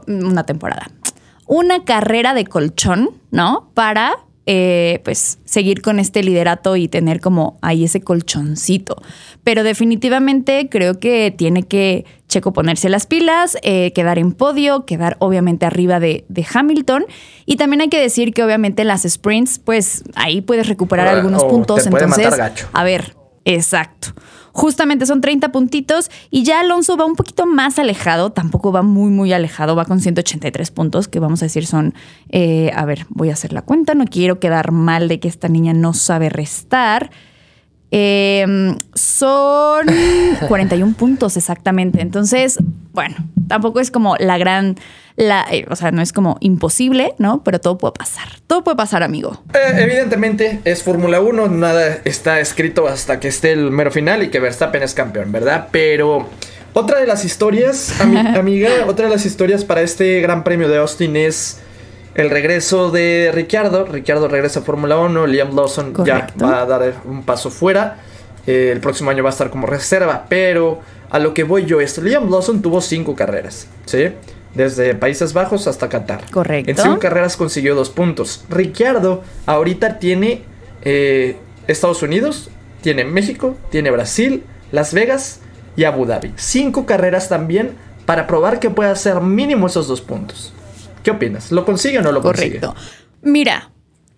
una 0.06 0.44
temporada, 0.44 0.90
una 1.46 1.84
carrera 1.84 2.34
de 2.34 2.46
colchón, 2.46 3.10
¿no? 3.30 3.70
Para 3.74 4.16
eh, 4.46 5.00
pues 5.04 5.38
seguir 5.44 5.82
con 5.82 6.00
este 6.00 6.22
liderato 6.22 6.76
y 6.76 6.88
tener 6.88 7.20
como 7.20 7.58
ahí 7.62 7.84
ese 7.84 8.00
colchoncito. 8.00 8.96
Pero 9.44 9.62
definitivamente 9.62 10.68
creo 10.68 10.98
que 10.98 11.32
tiene 11.36 11.62
que 11.62 12.04
Checo 12.28 12.52
ponerse 12.52 12.88
las 12.88 13.06
pilas, 13.06 13.56
eh, 13.62 13.92
quedar 13.92 14.18
en 14.18 14.32
podio, 14.32 14.86
quedar 14.86 15.16
obviamente 15.20 15.66
arriba 15.66 16.00
de, 16.00 16.24
de 16.28 16.46
Hamilton. 16.52 17.04
Y 17.46 17.56
también 17.56 17.82
hay 17.82 17.88
que 17.88 18.00
decir 18.00 18.32
que 18.32 18.42
obviamente 18.42 18.82
en 18.82 18.88
las 18.88 19.02
sprints, 19.02 19.58
pues 19.58 20.02
ahí 20.14 20.40
puedes 20.40 20.66
recuperar 20.66 21.08
algunos 21.08 21.42
o 21.42 21.48
puntos. 21.48 21.84
te 21.84 21.90
puede 21.90 22.04
Entonces, 22.04 22.30
matar 22.30 22.50
gacho. 22.50 22.68
a 22.72 22.84
ver, 22.84 23.14
exacto. 23.44 24.14
Justamente 24.52 25.06
son 25.06 25.20
30 25.20 25.50
puntitos 25.50 26.10
y 26.30 26.42
ya 26.42 26.60
Alonso 26.60 26.96
va 26.96 27.06
un 27.06 27.16
poquito 27.16 27.46
más 27.46 27.78
alejado, 27.78 28.30
tampoco 28.30 28.70
va 28.70 28.82
muy, 28.82 29.10
muy 29.10 29.32
alejado, 29.32 29.74
va 29.74 29.86
con 29.86 30.00
183 30.00 30.70
puntos, 30.70 31.08
que 31.08 31.18
vamos 31.20 31.42
a 31.42 31.46
decir 31.46 31.66
son, 31.66 31.94
eh, 32.28 32.70
a 32.74 32.84
ver, 32.84 33.06
voy 33.08 33.30
a 33.30 33.32
hacer 33.32 33.52
la 33.52 33.62
cuenta, 33.62 33.94
no 33.94 34.04
quiero 34.04 34.40
quedar 34.40 34.70
mal 34.70 35.08
de 35.08 35.20
que 35.20 35.28
esta 35.28 35.48
niña 35.48 35.72
no 35.72 35.94
sabe 35.94 36.28
restar. 36.28 37.10
Eh, 37.94 38.74
son 38.94 39.86
41 40.48 40.94
puntos 40.94 41.36
exactamente. 41.36 42.00
Entonces, 42.00 42.58
bueno, 42.92 43.16
tampoco 43.48 43.80
es 43.80 43.90
como 43.90 44.16
la 44.16 44.38
gran, 44.38 44.76
la, 45.16 45.44
eh, 45.50 45.66
o 45.70 45.76
sea, 45.76 45.90
no 45.90 46.00
es 46.02 46.12
como 46.12 46.36
imposible, 46.40 47.14
¿no? 47.18 47.42
Pero 47.44 47.60
todo 47.60 47.78
puede 47.78 47.92
pasar. 47.92 48.28
Todo 48.46 48.64
puede 48.64 48.76
pasar, 48.76 49.02
amigo. 49.02 49.42
Eh, 49.54 49.58
evidentemente 49.78 50.60
es 50.64 50.82
Fórmula 50.82 51.20
1, 51.20 51.48
nada 51.48 51.98
está 52.04 52.40
escrito 52.40 52.88
hasta 52.88 53.20
que 53.20 53.28
esté 53.28 53.52
el 53.52 53.70
mero 53.70 53.90
final 53.90 54.22
y 54.22 54.28
que 54.30 54.40
Verstappen 54.40 54.82
es 54.82 54.94
campeón, 54.94 55.30
¿verdad? 55.32 55.68
Pero 55.70 56.26
otra 56.72 57.00
de 57.00 57.06
las 57.06 57.24
historias, 57.24 58.00
ami- 58.00 58.36
amiga, 58.38 58.70
otra 58.86 59.06
de 59.06 59.10
las 59.12 59.26
historias 59.26 59.64
para 59.64 59.82
este 59.82 60.20
Gran 60.20 60.44
Premio 60.44 60.68
de 60.68 60.78
Austin 60.78 61.16
es 61.16 61.58
el 62.14 62.30
regreso 62.30 62.90
de 62.90 63.30
Ricciardo. 63.32 63.84
Ricciardo 63.86 64.28
regresa 64.28 64.60
a 64.60 64.62
Fórmula 64.62 64.98
1, 64.98 65.26
Liam 65.26 65.54
Lawson 65.54 65.92
Correcto. 65.92 66.34
ya 66.38 66.46
va 66.46 66.60
a 66.62 66.66
dar 66.66 66.94
un 67.04 67.22
paso 67.22 67.50
fuera. 67.50 67.98
Eh, 68.46 68.70
el 68.72 68.80
próximo 68.80 69.10
año 69.10 69.22
va 69.22 69.28
a 69.30 69.32
estar 69.32 69.50
como 69.50 69.66
reserva, 69.66 70.26
pero 70.28 70.80
a 71.10 71.18
lo 71.18 71.32
que 71.32 71.44
voy 71.44 71.64
yo 71.64 71.80
es, 71.80 71.96
Liam 71.98 72.30
Lawson 72.30 72.60
tuvo 72.60 72.80
cinco 72.80 73.14
carreras, 73.14 73.68
¿sí? 73.86 74.08
Desde 74.54 74.94
Países 74.94 75.32
Bajos 75.32 75.66
hasta 75.66 75.88
Qatar. 75.88 76.30
Correcto. 76.30 76.70
En 76.70 76.76
cinco 76.76 76.98
carreras 76.98 77.36
consiguió 77.36 77.74
dos 77.74 77.90
puntos. 77.90 78.44
Ricciardo 78.50 79.22
ahorita 79.46 79.98
tiene 79.98 80.42
eh, 80.82 81.36
Estados 81.66 82.02
Unidos, 82.02 82.50
tiene 82.82 83.04
México, 83.04 83.56
tiene 83.70 83.90
Brasil, 83.90 84.44
Las 84.70 84.92
Vegas 84.92 85.40
y 85.76 85.84
Abu 85.84 86.04
Dhabi. 86.04 86.32
Cinco 86.36 86.84
carreras 86.84 87.28
también 87.28 87.72
para 88.04 88.26
probar 88.26 88.60
que 88.60 88.70
puede 88.70 88.90
hacer 88.90 89.20
mínimo 89.20 89.66
esos 89.68 89.88
dos 89.88 90.00
puntos. 90.00 90.52
¿Qué 91.02 91.10
opinas? 91.10 91.50
¿Lo 91.50 91.64
consigue 91.64 91.98
o 91.98 92.02
no 92.02 92.12
lo 92.12 92.20
consigue? 92.20 92.60
Correcto. 92.60 92.74
Mira, 93.22 93.70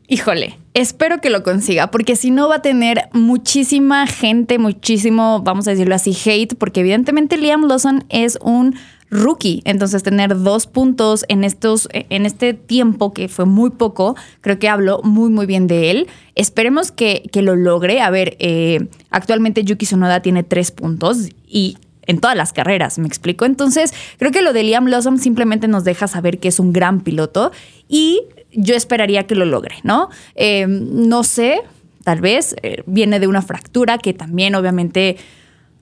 híjole, 0.06 0.58
espero 0.74 1.20
que 1.20 1.30
lo 1.30 1.42
consiga, 1.42 1.90
porque 1.90 2.16
si 2.16 2.30
no 2.30 2.48
va 2.48 2.56
a 2.56 2.62
tener 2.62 3.08
muchísima 3.12 4.06
gente, 4.06 4.58
muchísimo, 4.58 5.40
vamos 5.42 5.66
a 5.68 5.70
decirlo 5.70 5.94
así, 5.94 6.16
hate, 6.24 6.54
porque 6.56 6.80
evidentemente 6.80 7.36
Liam 7.36 7.66
Lawson 7.66 8.04
es 8.08 8.38
un 8.42 8.74
rookie. 9.14 9.62
Entonces, 9.64 10.02
tener 10.02 10.38
dos 10.42 10.66
puntos 10.66 11.24
en 11.28 11.44
estos, 11.44 11.88
en 11.92 12.26
este 12.26 12.52
tiempo 12.52 13.14
que 13.14 13.28
fue 13.28 13.46
muy 13.46 13.70
poco, 13.70 14.16
creo 14.40 14.58
que 14.58 14.68
habló 14.68 15.00
muy, 15.02 15.30
muy 15.30 15.46
bien 15.46 15.66
de 15.66 15.90
él. 15.90 16.06
Esperemos 16.34 16.92
que, 16.92 17.22
que 17.32 17.40
lo 17.40 17.56
logre. 17.56 18.00
A 18.00 18.10
ver, 18.10 18.36
eh, 18.40 18.88
actualmente 19.10 19.64
Yuki 19.64 19.86
Tsunoda 19.86 20.20
tiene 20.20 20.42
tres 20.42 20.70
puntos 20.70 21.28
y 21.48 21.78
en 22.06 22.18
todas 22.18 22.36
las 22.36 22.52
carreras, 22.52 22.98
¿me 22.98 23.06
explico? 23.06 23.46
Entonces, 23.46 23.94
creo 24.18 24.30
que 24.30 24.42
lo 24.42 24.52
de 24.52 24.62
Liam 24.62 24.86
Lawson 24.86 25.18
simplemente 25.18 25.68
nos 25.68 25.84
deja 25.84 26.06
saber 26.06 26.38
que 26.38 26.48
es 26.48 26.60
un 26.60 26.72
gran 26.72 27.00
piloto 27.00 27.50
y 27.88 28.22
yo 28.52 28.74
esperaría 28.74 29.26
que 29.26 29.34
lo 29.34 29.46
logre, 29.46 29.76
¿no? 29.84 30.10
Eh, 30.34 30.66
no 30.68 31.24
sé, 31.24 31.60
tal 32.02 32.20
vez 32.20 32.56
eh, 32.62 32.82
viene 32.86 33.20
de 33.20 33.26
una 33.26 33.42
fractura 33.42 33.98
que 33.98 34.12
también 34.12 34.54
obviamente... 34.54 35.16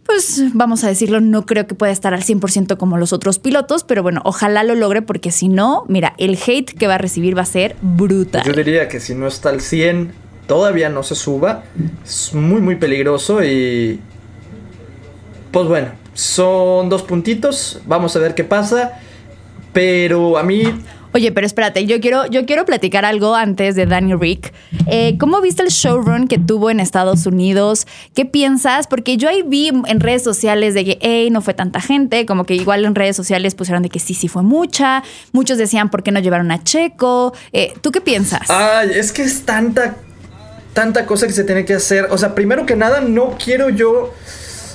Pues 0.04 0.42
vamos 0.52 0.84
a 0.84 0.88
decirlo, 0.88 1.20
no 1.20 1.46
creo 1.46 1.66
que 1.66 1.74
pueda 1.74 1.92
estar 1.92 2.12
al 2.12 2.22
100% 2.22 2.76
como 2.76 2.98
los 2.98 3.12
otros 3.12 3.38
pilotos, 3.38 3.84
pero 3.84 4.02
bueno, 4.02 4.20
ojalá 4.24 4.64
lo 4.64 4.74
logre 4.74 5.02
porque 5.02 5.30
si 5.30 5.48
no, 5.48 5.84
mira, 5.88 6.14
el 6.18 6.38
hate 6.44 6.72
que 6.72 6.86
va 6.86 6.96
a 6.96 6.98
recibir 6.98 7.36
va 7.36 7.42
a 7.42 7.46
ser 7.46 7.76
brutal. 7.80 8.42
Yo 8.44 8.52
diría 8.52 8.88
que 8.88 9.00
si 9.00 9.14
no 9.14 9.26
está 9.26 9.50
al 9.50 9.60
100, 9.60 10.12
todavía 10.46 10.88
no 10.88 11.02
se 11.02 11.14
suba. 11.14 11.64
Es 12.04 12.34
muy, 12.34 12.60
muy 12.60 12.76
peligroso 12.76 13.42
y... 13.42 14.00
Pues 15.50 15.68
bueno, 15.68 15.88
son 16.14 16.88
dos 16.88 17.02
puntitos. 17.02 17.80
Vamos 17.86 18.16
a 18.16 18.18
ver 18.18 18.34
qué 18.34 18.44
pasa. 18.44 18.98
Pero 19.72 20.36
a 20.36 20.42
mí 20.42 20.62
Oye, 21.14 21.30
pero 21.30 21.46
espérate, 21.46 21.84
yo 21.84 22.00
quiero, 22.00 22.26
yo 22.26 22.46
quiero 22.46 22.64
platicar 22.64 23.04
algo 23.04 23.34
antes 23.34 23.74
de 23.74 23.84
Danny 23.84 24.14
Rick. 24.14 24.52
Eh, 24.86 25.16
¿Cómo 25.18 25.42
viste 25.42 25.62
el 25.62 25.68
showrun 25.68 26.26
que 26.26 26.38
tuvo 26.38 26.70
en 26.70 26.80
Estados 26.80 27.26
Unidos? 27.26 27.86
¿Qué 28.14 28.24
piensas? 28.24 28.86
Porque 28.86 29.18
yo 29.18 29.28
ahí 29.28 29.42
vi 29.42 29.68
en 29.68 30.00
redes 30.00 30.24
sociales 30.24 30.72
de 30.72 30.84
que, 30.86 30.98
hey, 31.02 31.28
no 31.30 31.42
fue 31.42 31.52
tanta 31.52 31.80
gente, 31.82 32.24
como 32.24 32.44
que 32.44 32.54
igual 32.54 32.86
en 32.86 32.94
redes 32.94 33.14
sociales 33.14 33.54
pusieron 33.54 33.82
de 33.82 33.90
que 33.90 33.98
sí, 33.98 34.14
sí 34.14 34.28
fue 34.28 34.42
mucha. 34.42 35.02
Muchos 35.32 35.58
decían, 35.58 35.90
¿por 35.90 36.02
qué 36.02 36.12
no 36.12 36.20
llevaron 36.20 36.50
a 36.50 36.64
Checo? 36.64 37.34
Eh, 37.52 37.74
¿Tú 37.82 37.92
qué 37.92 38.00
piensas? 38.00 38.48
Ay, 38.48 38.92
es 38.94 39.12
que 39.12 39.22
es 39.22 39.42
tanta, 39.42 39.96
tanta 40.72 41.04
cosa 41.04 41.26
que 41.26 41.34
se 41.34 41.44
tiene 41.44 41.66
que 41.66 41.74
hacer. 41.74 42.06
O 42.10 42.16
sea, 42.16 42.34
primero 42.34 42.64
que 42.64 42.74
nada, 42.74 43.02
no 43.02 43.36
quiero 43.42 43.68
yo. 43.68 44.14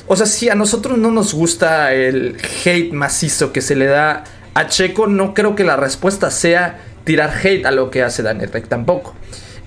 O 0.06 0.16
sea, 0.16 0.28
si 0.28 0.50
a 0.50 0.56
nosotros 0.56 1.00
no 1.00 1.10
nos 1.10 1.34
gusta 1.34 1.94
el 1.94 2.38
hate 2.64 2.94
macizo 2.94 3.52
que 3.52 3.62
se 3.62 3.76
le 3.76 3.88
da 3.88 4.24
a 4.58 4.68
Checo, 4.68 5.06
no 5.06 5.36
creo 5.36 5.56
que 5.56 5.64
la 5.64 5.76
respuesta 5.76 6.32
sea 6.32 6.80
tirar 7.04 7.32
hate 7.44 7.64
a 7.66 7.72
lo 7.72 7.92
que 7.92 8.02
hace 8.02 8.24
Daniel 8.24 8.50
tampoco. 8.68 9.14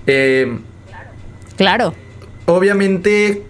Eh, 0.05 0.59
Claro. 1.55 1.93
obviamente, 2.45 3.43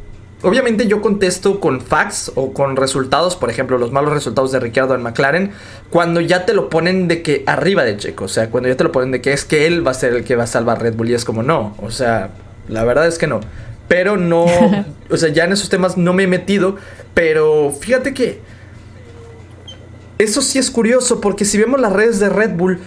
obviamente 0.43 0.85
yo 0.87 1.01
contesto 1.01 1.59
con 1.59 1.81
facts 1.81 2.31
o 2.35 2.53
con 2.53 2.75
resultados, 2.75 3.35
por 3.37 3.49
ejemplo, 3.49 3.79
los 3.79 3.91
malos 3.91 4.13
resultados 4.13 4.51
de 4.51 4.59
Ricciardo 4.59 4.93
en 4.93 5.01
McLaren, 5.01 5.51
cuando 5.89 6.21
ya 6.21 6.45
te 6.45 6.53
lo 6.53 6.69
ponen 6.69 7.07
de 7.07 7.23
que 7.23 7.43
arriba 7.47 7.83
de 7.83 7.97
Checo, 7.97 8.25
o 8.25 8.27
sea, 8.27 8.51
cuando 8.51 8.69
ya 8.69 8.77
te 8.77 8.83
lo 8.83 8.91
ponen 8.91 9.09
de 9.11 9.21
que 9.21 9.33
es 9.33 9.43
que 9.43 9.65
él 9.65 9.85
va 9.85 9.91
a 9.91 9.95
ser 9.95 10.13
el 10.13 10.23
que 10.23 10.35
va 10.35 10.43
a 10.43 10.47
salvar 10.47 10.79
Red 10.81 10.93
Bull 10.95 11.09
y 11.09 11.15
es 11.15 11.25
como 11.25 11.41
no, 11.41 11.75
o 11.81 11.89
sea, 11.89 12.29
la 12.67 12.83
verdad 12.83 13.07
es 13.07 13.17
que 13.17 13.25
no. 13.25 13.39
Pero 13.87 14.15
no, 14.15 14.45
o 15.09 15.17
sea, 15.17 15.29
ya 15.29 15.45
en 15.45 15.53
esos 15.53 15.69
temas 15.69 15.97
no 15.97 16.13
me 16.13 16.23
he 16.23 16.27
metido, 16.27 16.75
pero 17.15 17.71
fíjate 17.71 18.13
que 18.13 18.39
eso 20.23 20.41
sí 20.41 20.59
es 20.59 20.71
curioso 20.71 21.21
porque 21.21 21.45
si 21.45 21.57
vemos 21.57 21.79
las 21.79 21.93
redes 21.93 22.19
de 22.19 22.29
Red 22.29 22.51
Bull 22.51 22.79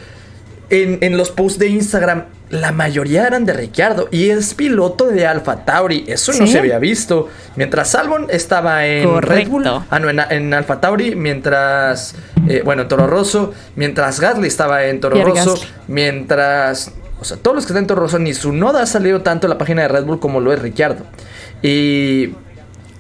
en, 0.70 0.98
en 1.02 1.16
los 1.16 1.30
posts 1.30 1.58
de 1.58 1.68
Instagram, 1.68 2.24
la 2.50 2.72
mayoría 2.72 3.26
eran 3.26 3.44
de 3.44 3.52
Ricciardo 3.52 4.08
y 4.10 4.30
es 4.30 4.54
piloto 4.54 5.06
de 5.06 5.26
Alfa 5.26 5.64
Tauri. 5.64 6.04
Eso 6.06 6.32
no 6.32 6.46
se 6.46 6.58
había 6.58 6.78
visto. 6.78 7.28
Mientras 7.56 7.94
Albon 7.94 8.26
estaba 8.30 8.86
en 8.86 9.22
Red 9.22 9.48
Bull, 9.48 9.66
ah, 9.66 9.98
no, 9.98 10.08
en, 10.10 10.20
en 10.30 10.54
Alfa 10.54 10.80
Tauri, 10.80 11.14
mientras, 11.16 12.14
eh, 12.48 12.62
bueno, 12.64 12.82
en 12.82 12.88
Toro 12.88 13.06
Rosso, 13.06 13.52
mientras 13.76 14.20
Gasly 14.20 14.46
estaba 14.46 14.84
en 14.84 15.00
Toro 15.00 15.22
Rosso, 15.24 15.58
mientras, 15.88 16.92
o 17.20 17.24
sea, 17.24 17.36
todos 17.38 17.56
los 17.56 17.66
que 17.66 17.72
están 17.72 17.84
en 17.84 17.88
Toro 17.88 18.02
Rosso, 18.02 18.18
ni 18.18 18.34
su 18.34 18.52
noda 18.52 18.82
ha 18.82 18.86
salido 18.86 19.22
tanto 19.22 19.46
en 19.46 19.50
la 19.50 19.58
página 19.58 19.82
de 19.82 19.88
Red 19.88 20.04
Bull 20.04 20.20
como 20.20 20.40
lo 20.40 20.52
es 20.52 20.60
Ricciardo. 20.60 21.04
Y 21.62 22.34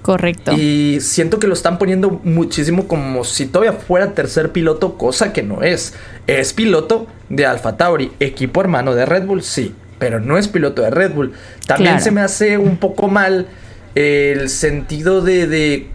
Correcto. 0.04 0.52
y 0.52 0.98
siento 1.00 1.38
que 1.38 1.46
lo 1.46 1.54
están 1.54 1.78
poniendo 1.78 2.20
muchísimo 2.24 2.86
como 2.86 3.24
si 3.24 3.46
todavía 3.46 3.72
fuera 3.72 4.12
tercer 4.12 4.52
piloto, 4.52 4.98
cosa 4.98 5.32
que 5.32 5.42
no 5.42 5.62
es. 5.62 5.94
Es 6.26 6.52
piloto 6.52 7.06
de 7.30 7.46
Alfa 7.46 7.78
Tauri, 7.78 8.12
equipo 8.20 8.60
hermano 8.60 8.94
de 8.94 9.06
Red 9.06 9.24
Bull, 9.24 9.42
sí, 9.42 9.74
pero 9.98 10.20
no 10.20 10.36
es 10.36 10.46
piloto 10.46 10.82
de 10.82 10.90
Red 10.90 11.12
Bull. 11.14 11.32
También 11.66 11.92
Claro. 11.92 12.04
se 12.04 12.10
me 12.10 12.20
hace 12.20 12.58
un 12.58 12.76
poco 12.76 13.08
mal 13.08 13.46
el 13.94 14.50
sentido 14.50 15.22
de, 15.22 15.46
de 15.46 15.86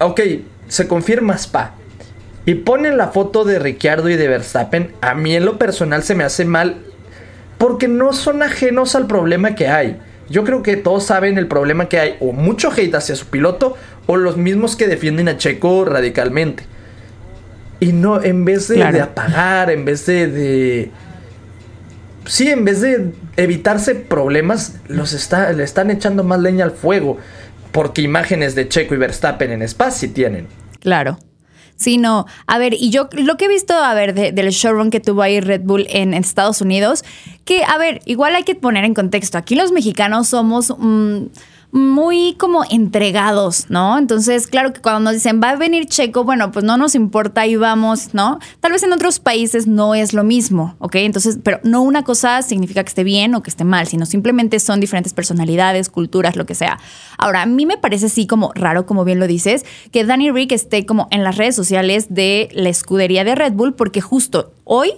ok, 0.00 0.20
se 0.68 0.88
confirma 0.88 1.34
Spa. 1.34 1.74
Y 2.46 2.54
ponen 2.54 2.96
la 2.96 3.08
foto 3.08 3.44
de 3.44 3.58
Ricciardo 3.58 4.08
y 4.08 4.16
de 4.16 4.28
Verstappen. 4.28 4.92
A 5.02 5.14
mí 5.14 5.36
en 5.36 5.44
lo 5.44 5.58
personal 5.58 6.02
se 6.02 6.14
me 6.14 6.24
hace 6.24 6.46
mal 6.46 6.76
porque 7.58 7.86
no 7.86 8.14
son 8.14 8.42
ajenos 8.42 8.94
al 8.96 9.06
problema 9.06 9.54
que 9.54 9.68
hay. 9.68 10.00
Yo 10.32 10.42
creo 10.44 10.62
que 10.64 10.76
todos 10.76 11.04
saben 11.04 11.38
el 11.38 11.46
problema 11.46 11.88
que 11.88 12.00
hay, 12.00 12.16
o 12.18 12.32
mucho 12.32 12.72
hate 12.72 12.94
hacia 12.96 13.14
su 13.14 13.26
piloto, 13.26 13.76
o 14.06 14.16
los 14.16 14.36
mismos 14.36 14.74
que 14.74 14.88
defienden 14.88 15.28
a 15.28 15.36
Checo 15.36 15.84
radicalmente. 15.84 16.64
Y 17.78 17.92
no, 17.92 18.22
en 18.22 18.44
vez 18.44 18.66
de, 18.68 18.76
Claro. 18.76 18.96
de 18.96 19.02
apagar, 19.02 19.70
en 19.70 19.84
vez 19.84 20.06
de, 20.06 20.26
de- 20.26 20.90
Sí, 22.24 22.48
en 22.48 22.64
vez 22.64 22.80
de 22.80 23.12
evitarse 23.36 23.94
problemas, 23.94 24.76
los 24.88 25.12
está, 25.12 25.52
le 25.52 25.64
están 25.64 25.90
echando 25.90 26.22
más 26.24 26.40
leña 26.40 26.64
al 26.64 26.70
fuego. 26.70 27.18
Porque 27.72 28.02
imágenes 28.02 28.54
de 28.54 28.68
Checo 28.68 28.94
y 28.94 28.98
Verstappen 28.98 29.50
en 29.50 29.62
Spa 29.62 29.90
sí 29.90 30.08
tienen. 30.08 30.46
Claro. 30.80 31.18
Sí, 31.82 31.98
no. 31.98 32.26
A 32.46 32.58
ver, 32.58 32.74
y 32.74 32.90
yo 32.90 33.08
lo 33.12 33.36
que 33.36 33.46
he 33.46 33.48
visto, 33.48 33.74
a 33.74 33.92
ver, 33.94 34.14
de- 34.14 34.30
del 34.30 34.50
showrun 34.50 34.90
que 34.90 35.00
tuvo 35.00 35.22
ahí 35.22 35.40
Red 35.40 35.62
Bull 35.64 35.86
en, 35.90 36.14
en 36.14 36.22
Estados 36.22 36.60
Unidos, 36.60 37.02
que, 37.44 37.64
a 37.64 37.76
ver, 37.76 38.00
igual 38.04 38.36
hay 38.36 38.44
que 38.44 38.54
poner 38.54 38.84
en 38.84 38.94
contexto. 38.94 39.36
Aquí 39.36 39.56
los 39.56 39.72
mexicanos 39.72 40.28
somos 40.28 40.72
mm, 40.78 41.24
muy 41.72 42.34
como 42.34 42.64
entregados, 42.68 43.70
¿no? 43.70 43.98
Entonces, 43.98 44.46
claro 44.46 44.74
que 44.74 44.82
cuando 44.82 45.00
nos 45.00 45.14
dicen 45.14 45.40
va 45.42 45.50
a 45.50 45.56
venir 45.56 45.86
Checo, 45.86 46.22
bueno, 46.22 46.52
pues 46.52 46.66
no 46.66 46.76
nos 46.76 46.94
importa 46.94 47.46
y 47.46 47.56
vamos, 47.56 48.12
¿no? 48.12 48.38
Tal 48.60 48.72
vez 48.72 48.82
en 48.82 48.92
otros 48.92 49.18
países 49.18 49.66
no 49.66 49.94
es 49.94 50.12
lo 50.12 50.22
mismo, 50.22 50.76
¿ok? 50.78 50.96
Entonces, 50.96 51.38
pero 51.42 51.60
no 51.64 51.80
una 51.80 52.04
cosa 52.04 52.42
significa 52.42 52.84
que 52.84 52.88
esté 52.88 53.04
bien 53.04 53.34
o 53.34 53.42
que 53.42 53.48
esté 53.48 53.64
mal, 53.64 53.86
sino 53.86 54.04
simplemente 54.04 54.60
son 54.60 54.80
diferentes 54.80 55.14
personalidades, 55.14 55.88
culturas, 55.88 56.36
lo 56.36 56.44
que 56.44 56.54
sea. 56.54 56.78
Ahora, 57.16 57.40
a 57.42 57.46
mí 57.46 57.64
me 57.64 57.78
parece 57.78 58.10
sí 58.10 58.26
como 58.26 58.52
raro, 58.54 58.84
como 58.84 59.04
bien 59.04 59.18
lo 59.18 59.26
dices, 59.26 59.64
que 59.90 60.04
Danny 60.04 60.30
Rick 60.30 60.52
esté 60.52 60.84
como 60.84 61.08
en 61.10 61.24
las 61.24 61.38
redes 61.38 61.56
sociales 61.56 62.08
de 62.10 62.50
la 62.52 62.68
escudería 62.68 63.24
de 63.24 63.34
Red 63.34 63.54
Bull, 63.54 63.74
porque 63.74 64.02
justo 64.02 64.52
hoy 64.64 64.92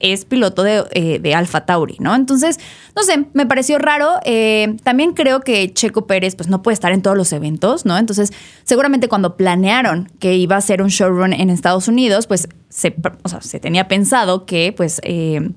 es 0.00 0.24
piloto 0.24 0.62
de, 0.62 0.84
eh, 0.92 1.18
de 1.18 1.34
Alfa 1.34 1.66
Tauri, 1.66 1.96
¿no? 1.98 2.14
Entonces, 2.14 2.58
no 2.94 3.02
sé, 3.02 3.26
me 3.32 3.46
pareció 3.46 3.78
raro. 3.78 4.20
Eh, 4.24 4.76
también 4.82 5.12
creo 5.12 5.40
que 5.40 5.72
Checo 5.72 6.06
Pérez, 6.06 6.36
pues 6.36 6.48
no 6.48 6.62
puede 6.62 6.74
estar 6.74 6.92
en 6.92 7.02
todos 7.02 7.16
los 7.16 7.32
eventos, 7.32 7.84
¿no? 7.84 7.98
Entonces, 7.98 8.32
seguramente 8.64 9.08
cuando 9.08 9.36
planearon 9.36 10.10
que 10.18 10.34
iba 10.34 10.56
a 10.56 10.60
ser 10.60 10.82
un 10.82 10.88
showrun 10.88 11.32
en 11.32 11.50
Estados 11.50 11.88
Unidos, 11.88 12.26
pues 12.26 12.48
se, 12.68 12.94
o 13.22 13.28
sea, 13.28 13.40
se 13.40 13.60
tenía 13.60 13.88
pensado 13.88 14.46
que, 14.46 14.72
pues, 14.76 15.00
eh, 15.02 15.50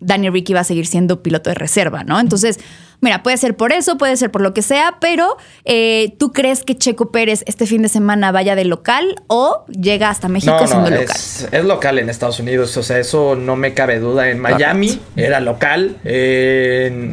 Danny 0.00 0.30
Rick 0.30 0.50
iba 0.50 0.60
a 0.60 0.64
seguir 0.64 0.86
siendo 0.86 1.22
piloto 1.22 1.50
de 1.50 1.54
reserva, 1.54 2.04
¿no? 2.04 2.18
Entonces, 2.18 2.58
mira, 3.00 3.22
puede 3.22 3.36
ser 3.36 3.56
por 3.56 3.72
eso, 3.72 3.98
puede 3.98 4.16
ser 4.16 4.30
por 4.30 4.40
lo 4.40 4.54
que 4.54 4.62
sea, 4.62 4.96
pero 5.00 5.36
eh, 5.64 6.14
¿tú 6.18 6.32
crees 6.32 6.64
que 6.64 6.76
Checo 6.76 7.10
Pérez 7.12 7.44
este 7.46 7.66
fin 7.66 7.82
de 7.82 7.88
semana 7.88 8.32
vaya 8.32 8.54
de 8.54 8.64
local 8.64 9.16
o 9.26 9.64
llega 9.68 10.10
hasta 10.10 10.28
México 10.28 10.52
No, 10.52 10.60
no, 10.60 10.66
siendo 10.66 10.90
local? 10.90 11.06
es, 11.14 11.48
es 11.50 11.64
local 11.64 11.98
en 11.98 12.10
Estados 12.10 12.40
Unidos, 12.40 12.76
o 12.76 12.82
sea, 12.82 12.98
eso 12.98 13.36
no 13.36 13.56
me 13.56 13.74
cabe 13.74 13.98
duda. 14.00 14.28
En 14.30 14.38
Miami 14.38 15.00
era 15.16 15.40
local, 15.40 15.96
en 16.04 17.12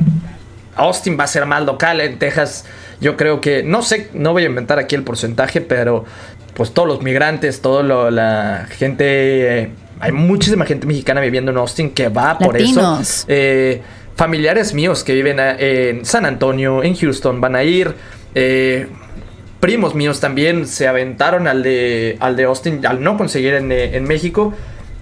Austin 0.75 1.17
va 1.19 1.25
a 1.25 1.27
ser 1.27 1.45
más 1.45 1.63
local, 1.63 2.01
en 2.01 2.19
Texas 2.19 2.65
yo 2.99 3.15
creo 3.15 3.41
que, 3.41 3.63
no 3.63 3.81
sé, 3.81 4.09
no 4.13 4.33
voy 4.33 4.43
a 4.43 4.47
inventar 4.47 4.79
aquí 4.79 4.95
el 4.95 5.03
porcentaje, 5.03 5.61
pero 5.61 6.05
pues 6.53 6.71
todos 6.71 6.87
los 6.87 7.03
migrantes, 7.03 7.61
toda 7.61 7.83
la 8.09 8.67
gente, 8.69 9.59
eh, 9.61 9.71
hay 9.99 10.11
muchísima 10.11 10.65
gente 10.65 10.85
mexicana 10.87 11.21
viviendo 11.21 11.51
en 11.51 11.57
Austin 11.57 11.91
que 11.91 12.09
va 12.09 12.37
por 12.37 12.53
Latinos. 12.59 12.99
eso. 13.01 13.25
Eh, 13.29 13.81
familiares 14.15 14.73
míos 14.73 15.03
que 15.03 15.13
viven 15.13 15.39
a- 15.39 15.55
en 15.59 16.05
San 16.05 16.25
Antonio, 16.25 16.83
en 16.83 16.95
Houston, 16.95 17.39
van 17.41 17.55
a 17.55 17.63
ir. 17.63 17.93
Eh, 18.35 18.87
primos 19.59 19.95
míos 19.95 20.19
también 20.19 20.67
se 20.67 20.87
aventaron 20.87 21.47
al 21.47 21.63
de, 21.63 22.17
al 22.19 22.35
de 22.35 22.43
Austin 22.45 22.85
al 22.85 23.01
no 23.01 23.17
conseguir 23.17 23.53
en, 23.55 23.71
eh, 23.71 23.95
en 23.97 24.03
México. 24.03 24.53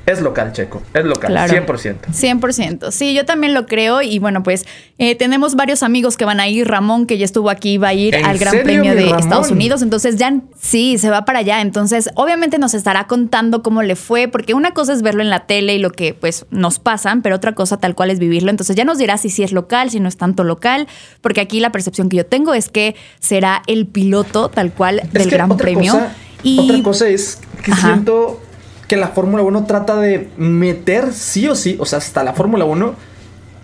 Es 0.06 0.22
local, 0.22 0.52
Checo. 0.54 0.84
Es 0.94 1.04
local, 1.04 1.32
Claro. 1.32 1.52
100%. 1.52 2.12
100%. 2.12 2.92
Sí, 2.92 3.14
yo 3.16 3.26
también 3.26 3.54
lo 3.56 3.66
creo. 3.66 4.02
Y 4.04 4.20
bueno, 4.20 4.44
pues 4.44 4.66
eh, 5.00 5.16
tenemos 5.16 5.56
varios 5.56 5.82
amigos 5.82 6.16
que 6.16 6.26
van 6.26 6.40
a 6.40 6.48
ir. 6.48 6.68
Ramón, 6.68 7.08
que 7.08 7.18
ya 7.18 7.26
estuvo 7.26 7.50
aquí, 7.50 7.78
va 7.78 7.88
a 7.90 7.94
ir 7.96 8.14
¿En 8.16 8.26
al 8.26 8.38
Gran 8.38 8.52
serio, 8.52 8.66
Premio 8.66 8.92
mi 8.94 8.98
de 8.98 9.06
Ramón? 9.08 9.20
Estados 9.20 9.50
Unidos. 9.52 9.82
Entonces 9.82 10.18
ya 10.18 10.42
sí, 10.60 10.98
se 11.00 11.10
va 11.10 11.26
para 11.26 11.40
allá. 11.40 11.62
Entonces, 11.62 12.10
obviamente 12.16 12.60
nos 12.60 12.74
estará 12.76 13.08
contando 13.08 13.64
cómo 13.64 13.82
le 13.82 13.96
fue, 13.96 14.28
porque 14.28 14.54
una 14.54 14.72
cosa 14.72 14.94
es 14.94 15.02
verlo 15.02 15.24
en 15.24 15.30
la 15.32 15.48
tele 15.48 15.76
y 15.76 15.80
lo 15.80 15.90
que 15.92 16.14
pues 16.14 16.46
nos 16.52 16.78
pasan, 16.80 17.22
pero 17.24 17.36
otra 17.38 17.54
cosa 17.56 17.78
tal 17.78 17.96
cual 17.96 18.12
es 18.12 18.20
vivirlo. 18.20 18.52
Entonces 18.52 18.76
ya 18.76 18.86
nos 18.86 19.00
dirá 19.00 19.18
si 19.18 19.30
sí 19.32 19.42
es 19.44 19.52
local, 19.52 19.90
si 19.90 20.00
no 20.00 20.08
es 20.08 20.18
tanto 20.18 20.44
local, 20.44 20.88
porque 21.22 21.42
aquí 21.42 21.60
la 21.60 21.72
percepción 21.72 22.10
que 22.10 22.18
yo 22.18 22.26
tengo 22.28 22.54
es 22.54 22.70
que 22.70 22.96
será 23.20 23.64
el 23.66 23.88
piloto 23.88 24.50
tal 24.50 24.72
cual 24.72 25.00
Es 25.00 25.14
del 25.14 25.30
Gran 25.32 25.58
Premio. 25.58 25.94
Cosa, 25.94 26.14
y 26.44 26.60
Otra 26.70 26.84
cosa 26.84 27.08
es 27.10 27.40
que 27.64 27.72
Ajá. 27.72 27.88
siento 27.88 28.40
que 28.88 28.98
la 28.98 29.10
Fórmula 29.10 29.44
1 29.44 29.66
trata 29.66 29.96
de 29.98 30.30
meter 30.38 31.12
sí 31.14 31.48
o 31.48 31.56
sí, 31.56 31.76
o 31.80 31.86
sea, 31.86 31.98
hasta 32.00 32.24
la 32.24 32.34
Fórmula 32.34 32.66
1, 32.66 32.96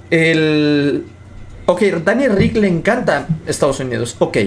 el... 0.09 1.05
Ok, 1.67 1.81
Daniel 2.03 2.35
Rick 2.35 2.55
le 2.57 2.67
encanta 2.67 3.27
Estados 3.45 3.79
Unidos, 3.79 4.15
ok. 4.19 4.37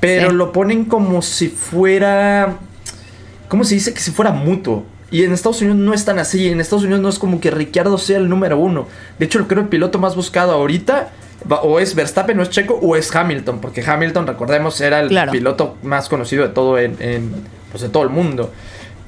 Pero 0.00 0.30
Sí. 0.30 0.36
lo 0.36 0.52
ponen 0.52 0.84
como 0.84 1.22
si 1.22 1.48
fuera... 1.48 2.56
¿Cómo 3.48 3.64
se 3.64 3.74
dice? 3.74 3.94
Que 3.94 4.00
si 4.00 4.10
fuera 4.10 4.32
mutuo. 4.32 4.84
Y 5.10 5.24
en 5.24 5.32
Estados 5.32 5.60
Unidos 5.60 5.78
no 5.78 5.94
es 5.94 6.04
tan 6.04 6.18
así. 6.18 6.48
En 6.48 6.60
Estados 6.60 6.84
Unidos 6.84 7.02
no 7.02 7.08
es 7.08 7.18
como 7.18 7.38
que 7.40 7.50
Ricciardo 7.50 7.98
sea 7.98 8.16
el 8.16 8.28
número 8.28 8.58
uno. 8.58 8.88
De 9.18 9.26
hecho, 9.26 9.46
creo 9.46 9.62
el 9.62 9.68
piloto 9.68 9.98
más 9.98 10.16
buscado 10.16 10.52
ahorita 10.52 11.10
o 11.62 11.80
es 11.80 11.94
Verstappen, 11.94 12.38
o 12.38 12.42
es 12.42 12.50
Checo, 12.50 12.74
o 12.82 12.96
es 12.96 13.14
Hamilton. 13.14 13.60
Porque 13.60 13.82
Hamilton, 13.84 14.26
recordemos, 14.26 14.80
era 14.80 15.00
el 15.00 15.08
Claro. 15.08 15.32
piloto 15.32 15.76
más 15.82 16.08
conocido 16.08 16.42
de 16.44 16.48
todo 16.50 16.78
en, 16.78 16.96
en, 17.00 17.30
pues, 17.70 17.82
de 17.82 17.88
todo 17.90 18.02
el 18.04 18.08
mundo. 18.10 18.52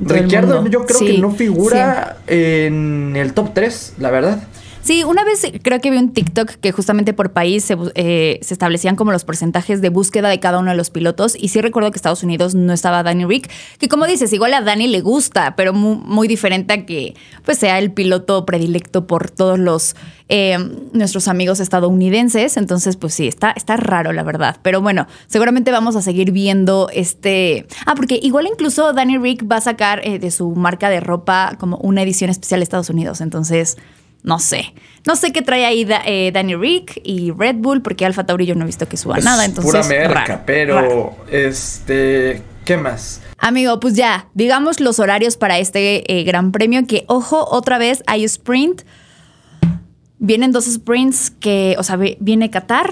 Ricciardo 0.00 0.66
yo 0.66 0.84
creo 0.86 0.98
Sí, 0.98 1.06
que 1.06 1.18
no 1.18 1.30
figura 1.30 2.16
en 2.26 3.14
el 3.16 3.32
top 3.32 3.50
3, 3.54 3.94
la 3.98 4.10
verdad. 4.10 4.42
Sí, 4.84 5.02
una 5.02 5.24
vez 5.24 5.50
creo 5.62 5.80
que 5.80 5.90
vi 5.90 5.96
un 5.96 6.12
TikTok 6.12 6.50
que 6.60 6.70
justamente 6.70 7.14
por 7.14 7.32
país 7.32 7.66
eh, 7.94 8.38
se 8.42 8.52
establecían 8.52 8.96
como 8.96 9.12
los 9.12 9.24
porcentajes 9.24 9.80
de 9.80 9.88
búsqueda 9.88 10.28
de 10.28 10.40
cada 10.40 10.58
uno 10.58 10.72
de 10.72 10.76
los 10.76 10.90
pilotos. 10.90 11.34
Y 11.40 11.48
sí 11.48 11.62
recuerdo 11.62 11.90
que 11.90 11.96
Estados 11.96 12.22
Unidos 12.22 12.54
no 12.54 12.70
estaba 12.74 13.02
Danny 13.02 13.24
Rick, 13.24 13.50
que 13.78 13.88
como 13.88 14.04
dices, 14.06 14.30
igual 14.34 14.52
a 14.52 14.60
Danny 14.60 14.86
le 14.88 15.00
gusta, 15.00 15.56
pero 15.56 15.72
mu- 15.72 15.94
muy, 15.94 16.28
diferente 16.28 16.74
a 16.74 16.84
que 16.84 17.14
pues 17.46 17.56
sea 17.56 17.78
el 17.78 17.92
piloto 17.92 18.44
predilecto 18.44 19.06
por 19.06 19.30
todos 19.30 19.58
los 19.58 19.96
eh, 20.28 20.58
nuestros 20.92 21.28
amigos 21.28 21.60
estadounidenses. 21.60 22.58
Entonces, 22.58 22.98
pues 22.98 23.14
sí, 23.14 23.26
está, 23.26 23.52
está 23.52 23.78
raro, 23.78 24.12
la 24.12 24.22
verdad. 24.22 24.58
Pero 24.60 24.82
bueno, 24.82 25.06
seguramente 25.28 25.70
vamos 25.70 25.96
a 25.96 26.02
seguir 26.02 26.30
viendo 26.30 26.90
este. 26.92 27.66
Ah, 27.86 27.94
porque 27.94 28.20
igual 28.22 28.46
incluso 28.46 28.92
Danny 28.92 29.16
Rick 29.16 29.50
va 29.50 29.56
a 29.56 29.60
sacar 29.62 30.06
eh, 30.06 30.18
de 30.18 30.30
su 30.30 30.50
marca 30.50 30.90
de 30.90 31.00
ropa 31.00 31.56
como 31.58 31.78
una 31.78 32.02
edición 32.02 32.28
especial 32.28 32.60
de 32.60 32.64
Estados 32.64 32.90
Unidos. 32.90 33.22
Entonces. 33.22 33.78
No 34.24 34.40
sé. 34.40 34.74
No 35.06 35.14
sé 35.16 35.32
qué 35.32 35.42
trae 35.42 35.64
ahí 35.66 35.84
da- 35.84 36.02
eh, 36.06 36.30
Danny 36.32 36.56
Rick 36.56 37.00
y 37.04 37.30
Red 37.30 37.56
Bull, 37.58 37.82
porque 37.82 38.04
Alfa 38.06 38.24
Tauri 38.26 38.46
yo 38.46 38.54
no 38.56 38.62
he 38.62 38.66
visto 38.66 38.88
que 38.88 38.96
suba 38.96 39.18
Es 39.18 39.24
nada. 39.24 39.44
Entonces, 39.44 39.70
pura 39.70 39.84
merca, 39.86 40.14
raro, 40.26 40.42
pero 40.46 40.74
raro. 40.80 41.16
este, 41.30 42.42
¿qué 42.64 42.76
más? 42.78 43.20
Amigo, 43.38 43.78
pues 43.80 43.94
ya, 43.94 44.28
digamos 44.32 44.80
los 44.80 44.98
horarios 44.98 45.36
para 45.36 45.58
este 45.58 46.10
eh, 46.10 46.24
gran 46.24 46.50
premio, 46.52 46.86
que 46.86 47.04
ojo, 47.06 47.46
otra 47.50 47.76
vez 47.78 48.02
hay 48.06 48.24
sprint. 48.24 48.82
Vienen 50.18 50.52
dos 50.52 50.64
sprints 50.64 51.30
que, 51.38 51.76
o 51.78 51.82
sea, 51.82 51.96
vi- 51.96 52.16
viene 52.20 52.50
Qatar, 52.50 52.90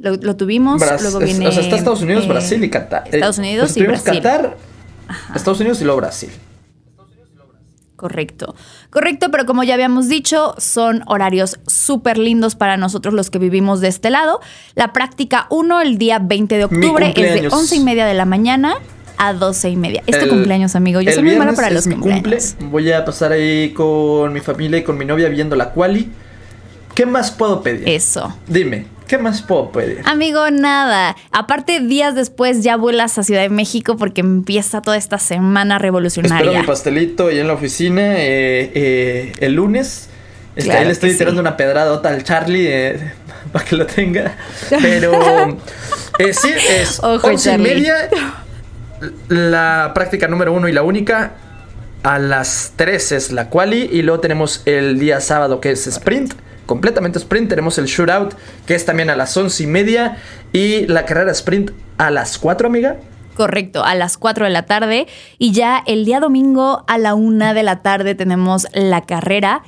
lo, 0.00 0.16
lo 0.16 0.34
tuvimos, 0.36 0.80
Bras- 0.80 1.00
luego 1.02 1.20
es- 1.20 1.26
viene... 1.26 1.46
o 1.46 1.52
sea, 1.52 1.62
está 1.62 1.76
Estados 1.76 2.02
Unidos, 2.02 2.24
eh, 2.24 2.28
Brasil 2.28 2.64
y 2.64 2.70
Qatar. 2.70 3.04
Eh, 3.06 3.10
Estados 3.12 3.38
Unidos 3.38 3.72
pues 3.74 3.76
y 3.76 3.82
Brasil. 3.86 4.14
Qatar, 4.22 4.56
Estados 5.36 5.60
Unidos 5.60 5.80
y 5.80 5.84
luego 5.84 6.00
Brasil. 6.00 6.30
Correcto, 7.98 8.54
correcto, 8.90 9.32
pero 9.32 9.44
como 9.44 9.64
ya 9.64 9.74
habíamos 9.74 10.08
dicho, 10.08 10.54
son 10.56 11.02
horarios 11.06 11.58
súper 11.66 12.16
lindos 12.16 12.54
para 12.54 12.76
nosotros 12.76 13.12
los 13.12 13.28
que 13.28 13.40
vivimos 13.40 13.80
de 13.80 13.88
este 13.88 14.08
lado. 14.08 14.38
La 14.76 14.92
práctica 14.92 15.48
1 15.50 15.80
el 15.80 15.98
día 15.98 16.20
20 16.20 16.56
de 16.56 16.64
octubre 16.66 17.08
es 17.08 17.14
de 17.16 17.22
cumpleaños. 17.22 17.52
11 17.52 17.74
y 17.74 17.80
media 17.80 18.06
de 18.06 18.14
la 18.14 18.24
mañana 18.24 18.76
a 19.16 19.32
12 19.32 19.70
y 19.70 19.76
media. 19.76 20.04
Es 20.06 20.16
tu 20.16 20.26
El- 20.26 20.30
cumpleaños, 20.30 20.76
amigo. 20.76 21.00
Yo 21.00 21.10
soy 21.10 21.24
muy 21.24 21.34
mala 21.34 21.54
para 21.54 21.70
los 21.70 21.88
cumpleaños. 21.88 22.54
cumple. 22.54 22.70
Voy 22.70 22.92
a 22.92 23.04
pasar 23.04 23.32
ahí 23.32 23.70
con 23.72 24.32
mi 24.32 24.38
familia 24.38 24.78
y 24.78 24.84
con 24.84 24.96
mi 24.96 25.04
novia 25.04 25.28
viendo 25.28 25.56
la 25.56 25.70
quali. 25.72 26.08
¿Qué 26.98 27.06
más 27.06 27.30
puedo 27.30 27.62
pedir? 27.62 27.88
Eso. 27.88 28.36
Dime, 28.48 28.86
¿qué 29.06 29.18
más 29.18 29.40
puedo 29.40 29.70
pedir? 29.70 30.00
Amigo, 30.04 30.50
nada. 30.50 31.14
Aparte, 31.30 31.78
días 31.78 32.16
después 32.16 32.64
ya 32.64 32.76
vuelas 32.76 33.16
a 33.18 33.22
Ciudad 33.22 33.42
de 33.42 33.50
México 33.50 33.96
porque 33.96 34.20
empieza 34.20 34.82
toda 34.82 34.96
esta 34.96 35.18
semana 35.20 35.76
Espero 35.76 35.92
revolucionaria. 35.92 36.60
mi 36.60 36.66
pastelito 36.66 37.28
ahí 37.28 37.38
en 37.38 37.46
la 37.46 37.52
oficina 37.52 38.02
eh, 38.16 38.72
eh, 38.74 39.32
el 39.38 39.52
lunes. 39.52 40.08
Este, 40.56 40.70
Claro 40.70 40.80
ahí 40.80 40.86
le 40.86 40.92
estoy 40.92 41.12
sí. 41.12 41.18
tirando 41.18 41.40
una 41.40 41.56
pedradota 41.56 42.08
al 42.08 42.24
Charlie 42.24 42.66
eh, 42.68 43.12
para 43.52 43.64
que 43.64 43.76
lo 43.76 43.86
tenga. 43.86 44.34
Pero 44.68 45.12
sí, 46.32 46.50
es 46.68 46.98
Ojo, 46.98 47.28
once 47.28 47.48
y 47.48 47.52
Charlie. 47.52 47.74
media. 47.74 48.08
La 49.28 49.92
práctica 49.94 50.26
número 50.26 50.52
uno 50.52 50.66
y 50.68 50.72
la 50.72 50.82
única. 50.82 51.34
A 52.02 52.18
las 52.18 52.72
3 52.74 53.12
es 53.12 53.30
la 53.30 53.50
quali. 53.50 53.88
Y 53.92 54.02
luego 54.02 54.18
tenemos 54.18 54.62
el 54.64 54.98
día 54.98 55.20
sábado 55.20 55.60
que 55.60 55.70
es 55.70 55.86
sprint. 55.86 56.34
Completamente 56.68 57.18
sprint. 57.18 57.48
Tenemos 57.48 57.78
el 57.78 57.86
shootout 57.86 58.34
que 58.66 58.74
es 58.74 58.84
también 58.84 59.08
a 59.08 59.16
las 59.16 59.34
once 59.34 59.62
y 59.62 59.66
media. 59.66 60.18
Y 60.52 60.86
la 60.86 61.06
carrera 61.06 61.32
sprint 61.32 61.70
a 61.96 62.10
las 62.10 62.36
4, 62.36 62.68
amiga. 62.68 62.98
Correcto, 63.34 63.84
a 63.84 63.94
las 63.94 64.18
4 64.18 64.44
de 64.44 64.50
la 64.50 64.66
tarde. 64.66 65.06
Y 65.38 65.52
ya 65.52 65.82
el 65.86 66.04
día 66.04 66.20
domingo 66.20 66.84
a 66.86 66.98
la 66.98 67.14
1 67.14 67.54
de 67.54 67.62
la 67.62 67.80
tarde 67.80 68.14
tenemos 68.14 68.66
la 68.74 69.00
carrera. 69.00 69.62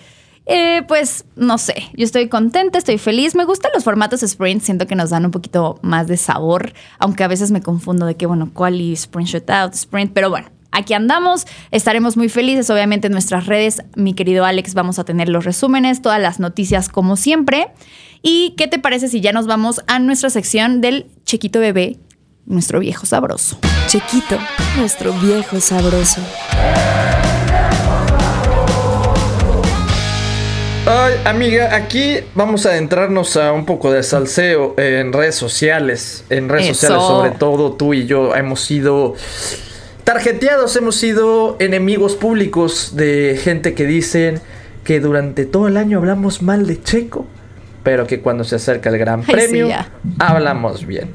Eh, 0.44 0.82
pues 0.88 1.24
no 1.36 1.56
sé, 1.56 1.84
yo 1.94 2.04
estoy 2.04 2.28
contenta, 2.28 2.76
estoy 2.76 2.98
feliz. 2.98 3.34
Me 3.34 3.46
gustan 3.46 3.70
los 3.74 3.82
formatos 3.82 4.22
sprint, 4.22 4.60
siento 4.60 4.86
que 4.86 4.94
nos 4.94 5.08
dan 5.08 5.24
un 5.24 5.30
poquito 5.30 5.78
más 5.80 6.06
de 6.06 6.18
sabor, 6.18 6.74
aunque 6.98 7.24
a 7.24 7.28
veces 7.28 7.50
me 7.50 7.62
confundo 7.62 8.04
de 8.04 8.16
que, 8.16 8.26
bueno, 8.26 8.50
cuál 8.52 8.78
y 8.78 8.92
sprint 8.92 9.28
shootout, 9.30 9.72
sprint, 9.72 10.12
pero 10.12 10.28
bueno. 10.28 10.59
Aquí 10.72 10.94
andamos, 10.94 11.46
estaremos 11.70 12.16
muy 12.16 12.28
felices. 12.28 12.70
Obviamente 12.70 13.08
en 13.08 13.12
nuestras 13.12 13.46
redes, 13.46 13.82
mi 13.96 14.14
querido 14.14 14.44
Alex, 14.44 14.74
vamos 14.74 14.98
a 14.98 15.04
tener 15.04 15.28
los 15.28 15.44
resúmenes, 15.44 16.02
todas 16.02 16.20
las 16.20 16.38
noticias 16.38 16.88
como 16.88 17.16
siempre. 17.16 17.68
¿Y 18.22 18.54
qué 18.56 18.68
te 18.68 18.78
parece 18.78 19.08
si 19.08 19.20
ya 19.20 19.32
nos 19.32 19.46
vamos 19.46 19.82
a 19.86 19.98
nuestra 19.98 20.30
sección 20.30 20.80
del 20.80 21.06
chiquito 21.24 21.58
bebé, 21.58 21.96
nuestro 22.46 22.78
viejo 22.78 23.06
sabroso? 23.06 23.58
Chiquito, 23.88 24.38
nuestro 24.76 25.12
viejo 25.14 25.60
sabroso. 25.60 26.20
Ay, 30.86 31.14
amiga, 31.24 31.74
aquí 31.74 32.16
vamos 32.34 32.66
a 32.66 32.70
adentrarnos 32.70 33.36
a 33.36 33.52
un 33.52 33.64
poco 33.64 33.92
de 33.92 34.02
salseo 34.02 34.74
en 34.78 35.12
redes 35.12 35.34
sociales. 35.34 36.24
En 36.30 36.48
redes 36.48 36.70
Eso. 36.70 36.86
sociales, 36.86 37.06
sobre 37.06 37.30
todo 37.32 37.72
tú 37.72 37.94
y 37.94 38.06
yo 38.06 38.34
hemos 38.34 38.60
sido 38.60 39.14
tarjeteados, 40.12 40.74
hemos 40.74 40.96
sido 40.96 41.54
enemigos 41.60 42.16
públicos 42.16 42.96
de 42.96 43.38
gente 43.40 43.74
que 43.74 43.86
dicen 43.86 44.40
que 44.82 44.98
durante 44.98 45.44
todo 45.44 45.68
el 45.68 45.76
año 45.76 45.98
hablamos 45.98 46.42
mal 46.42 46.66
de 46.66 46.82
Checo, 46.82 47.28
pero 47.84 48.08
que 48.08 48.20
cuando 48.20 48.42
se 48.42 48.56
acerca 48.56 48.90
el 48.90 48.98
Gran 48.98 49.20
Ay, 49.20 49.32
Premio 49.32 49.68
hablamos 50.18 50.84
bien. 50.84 51.10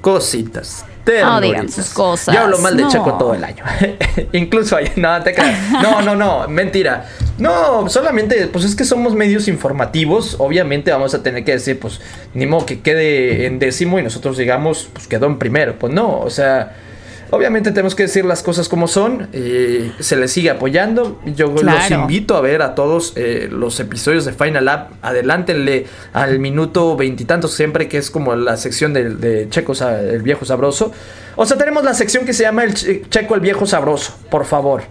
Cositas. 0.00 0.86
No 1.04 1.42
digan 1.42 1.68
sus 1.68 1.90
cosas, 1.90 2.34
Yo 2.34 2.40
hablo 2.40 2.56
mal 2.56 2.74
de 2.74 2.84
no. 2.84 2.90
Checo 2.90 3.18
todo 3.18 3.34
el 3.34 3.44
año. 3.44 3.64
Incluso 4.32 4.76
ahí, 4.76 4.90
no, 4.96 5.22
te 5.22 5.34
creas. 5.34 5.70
No, 5.82 6.00
no, 6.00 6.16
no, 6.16 6.48
mentira. 6.48 7.04
No, 7.36 7.86
solamente, 7.90 8.46
pues 8.46 8.64
es 8.64 8.74
que 8.74 8.84
somos 8.84 9.14
medios 9.14 9.46
informativos. 9.46 10.36
Obviamente 10.38 10.90
vamos 10.90 11.12
a 11.12 11.22
tener 11.22 11.44
que 11.44 11.52
decir, 11.52 11.78
pues, 11.78 12.00
ni 12.32 12.46
modo 12.46 12.64
que 12.64 12.80
quede 12.80 13.44
en 13.44 13.58
décimo 13.58 13.98
y 13.98 14.02
nosotros 14.02 14.38
digamos, 14.38 14.88
pues 14.90 15.06
quedó 15.06 15.26
en 15.26 15.38
primero. 15.38 15.74
Pues 15.78 15.92
no, 15.92 16.20
o 16.20 16.30
sea, 16.30 16.76
Obviamente 17.34 17.70
tenemos 17.70 17.94
que 17.94 18.02
decir 18.02 18.26
las 18.26 18.42
cosas 18.42 18.68
como 18.68 18.86
son. 18.86 19.28
eh, 19.32 19.90
se 20.00 20.16
les 20.16 20.30
sigue 20.32 20.50
apoyando. 20.50 21.18
Yo 21.24 21.46
los 21.46 21.62
invito 22.02 22.36
a 22.36 22.42
ver 22.42 22.60
a 22.60 22.74
todos 22.74 23.14
eh, 23.16 23.48
los 23.50 23.80
episodios 23.80 24.26
de 24.26 24.32
Final 24.34 24.66
Lap. 24.66 24.90
Adelántenle 25.00 25.86
al 26.12 26.38
minuto 26.40 26.94
veintitantos 26.94 27.54
siempre, 27.54 27.88
que 27.88 27.96
es 27.96 28.10
como 28.10 28.36
la 28.36 28.58
sección 28.58 28.92
de, 28.92 29.08
de 29.14 29.48
Checo, 29.48 29.72
el 29.72 30.20
viejo 30.20 30.44
sabroso. 30.44 30.92
O 31.36 31.46
sea, 31.46 31.56
tenemos 31.56 31.84
la 31.84 31.94
sección 31.94 32.26
que 32.26 32.34
se 32.34 32.42
llama 32.42 32.64
el 32.64 32.74
Che- 32.74 33.02
Checo 33.08 33.34
el 33.34 33.40
viejo 33.40 33.64
sabroso, 33.64 34.14
por 34.30 34.44
favor. 34.44 34.82